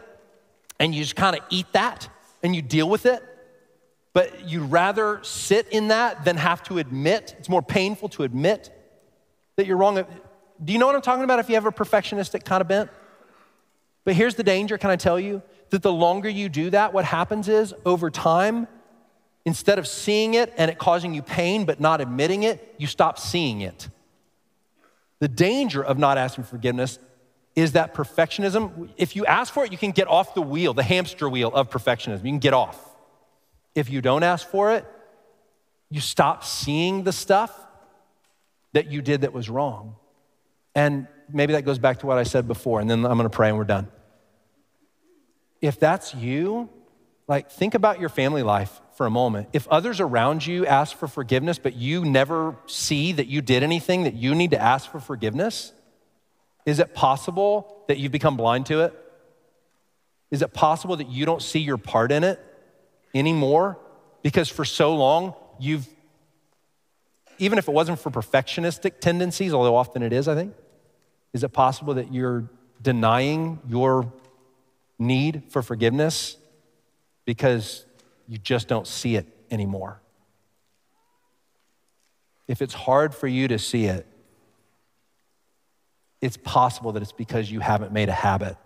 [0.79, 2.07] and you just kind of eat that
[2.43, 3.23] and you deal with it.
[4.13, 7.35] But you'd rather sit in that than have to admit.
[7.37, 8.71] It's more painful to admit
[9.57, 9.95] that you're wrong.
[10.63, 12.89] Do you know what I'm talking about if you have a perfectionistic kind of bent?
[14.05, 15.41] But here's the danger, can I tell you?
[15.71, 18.67] That the longer you do that, what happens is over time,
[19.45, 23.19] Instead of seeing it and it causing you pain but not admitting it, you stop
[23.19, 23.89] seeing it.
[25.19, 26.99] The danger of not asking forgiveness
[27.55, 30.83] is that perfectionism, if you ask for it, you can get off the wheel, the
[30.83, 32.25] hamster wheel of perfectionism.
[32.25, 32.77] You can get off.
[33.75, 34.85] If you don't ask for it,
[35.89, 37.55] you stop seeing the stuff
[38.73, 39.95] that you did that was wrong.
[40.73, 43.49] And maybe that goes back to what I said before, and then I'm gonna pray
[43.49, 43.89] and we're done.
[45.65, 46.69] If that's you,
[47.27, 49.49] like think about your family life for a moment.
[49.51, 54.03] If others around you ask for forgiveness, but you never see that you did anything
[54.03, 55.73] that you need to ask for forgiveness,
[56.67, 58.93] is it possible that you've become blind to it?
[60.29, 62.39] Is it possible that you don't see your part in it
[63.15, 63.79] anymore?
[64.21, 65.87] Because for so long, you've,
[67.39, 70.53] even if it wasn't for perfectionistic tendencies, although often it is, I think,
[71.33, 72.49] is it possible that you're
[72.83, 74.13] denying your
[74.97, 76.37] need for forgiveness
[77.25, 77.85] because
[78.27, 80.01] you just don't see it anymore.
[82.47, 84.05] If it's hard for you to see it,
[86.21, 88.57] it's possible that it's because you haven't made a habit,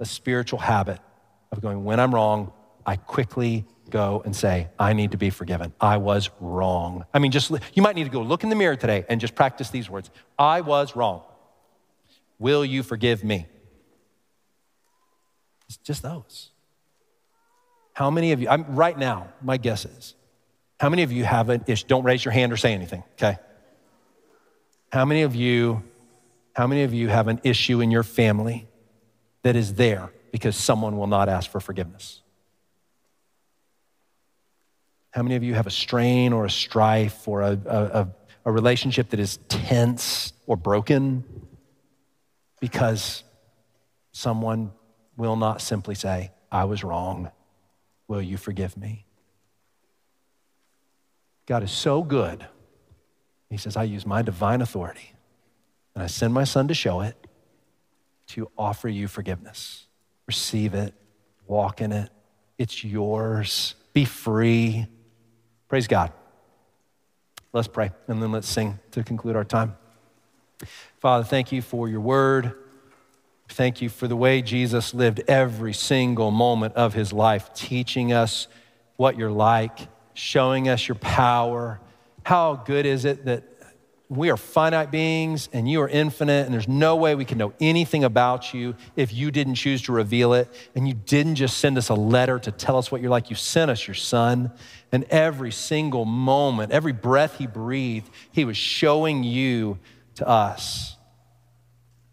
[0.00, 1.00] a spiritual habit
[1.52, 2.52] of going, when I'm wrong,
[2.84, 5.72] I quickly go and say, I need to be forgiven.
[5.80, 7.04] I was wrong.
[7.14, 9.34] I mean, just you might need to go look in the mirror today and just
[9.34, 11.22] practice these words I was wrong.
[12.38, 13.46] Will you forgive me?
[15.68, 16.50] It's just those.
[17.92, 20.14] How many of you, I'm, right now, my guess is,
[20.78, 21.86] how many of you have an issue?
[21.86, 23.38] Don't raise your hand or say anything, okay?
[24.92, 25.82] How many of you,
[26.54, 28.68] how many of you have an issue in your family
[29.42, 32.20] that is there because someone will not ask for forgiveness?
[35.10, 38.08] How many of you have a strain or a strife or a, a,
[38.44, 41.24] a relationship that is tense or broken
[42.60, 43.24] because
[44.12, 44.72] someone
[45.16, 47.30] will not simply say, I was wrong.
[48.08, 49.06] Will you forgive me?
[51.46, 52.46] God is so good.
[53.50, 55.12] He says, I use my divine authority
[55.94, 57.16] and I send my son to show it
[58.28, 59.86] to offer you forgiveness.
[60.26, 60.94] Receive it,
[61.46, 62.10] walk in it.
[62.58, 63.74] It's yours.
[63.92, 64.86] Be free.
[65.68, 66.12] Praise God.
[67.52, 69.76] Let's pray and then let's sing to conclude our time.
[70.98, 72.54] Father, thank you for your word.
[73.48, 78.48] Thank you for the way Jesus lived every single moment of his life, teaching us
[78.96, 81.80] what you're like, showing us your power.
[82.24, 83.44] How good is it that
[84.08, 87.52] we are finite beings and you are infinite, and there's no way we can know
[87.60, 90.48] anything about you if you didn't choose to reveal it.
[90.74, 93.36] And you didn't just send us a letter to tell us what you're like, you
[93.36, 94.52] sent us your son.
[94.92, 99.78] And every single moment, every breath he breathed, he was showing you
[100.16, 100.95] to us.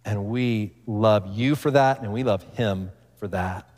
[0.06, 3.70] And we love you for that, and we love him for that.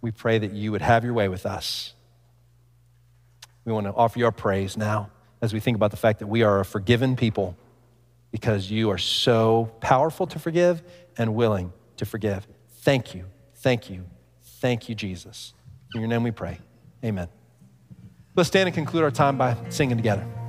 [0.00, 1.94] We pray that you would have your way with us.
[3.64, 5.10] We want to offer you our praise now
[5.42, 7.56] as we think about the fact that we are a forgiven people
[8.30, 10.82] because you are so powerful to forgive
[11.18, 12.46] and willing to forgive.
[12.78, 13.26] Thank you,
[13.56, 14.04] thank you,
[14.60, 15.54] thank you, Jesus.
[15.94, 16.58] In your name we pray.
[17.04, 17.28] Amen.
[18.36, 20.39] Let's stand and conclude our time by singing together.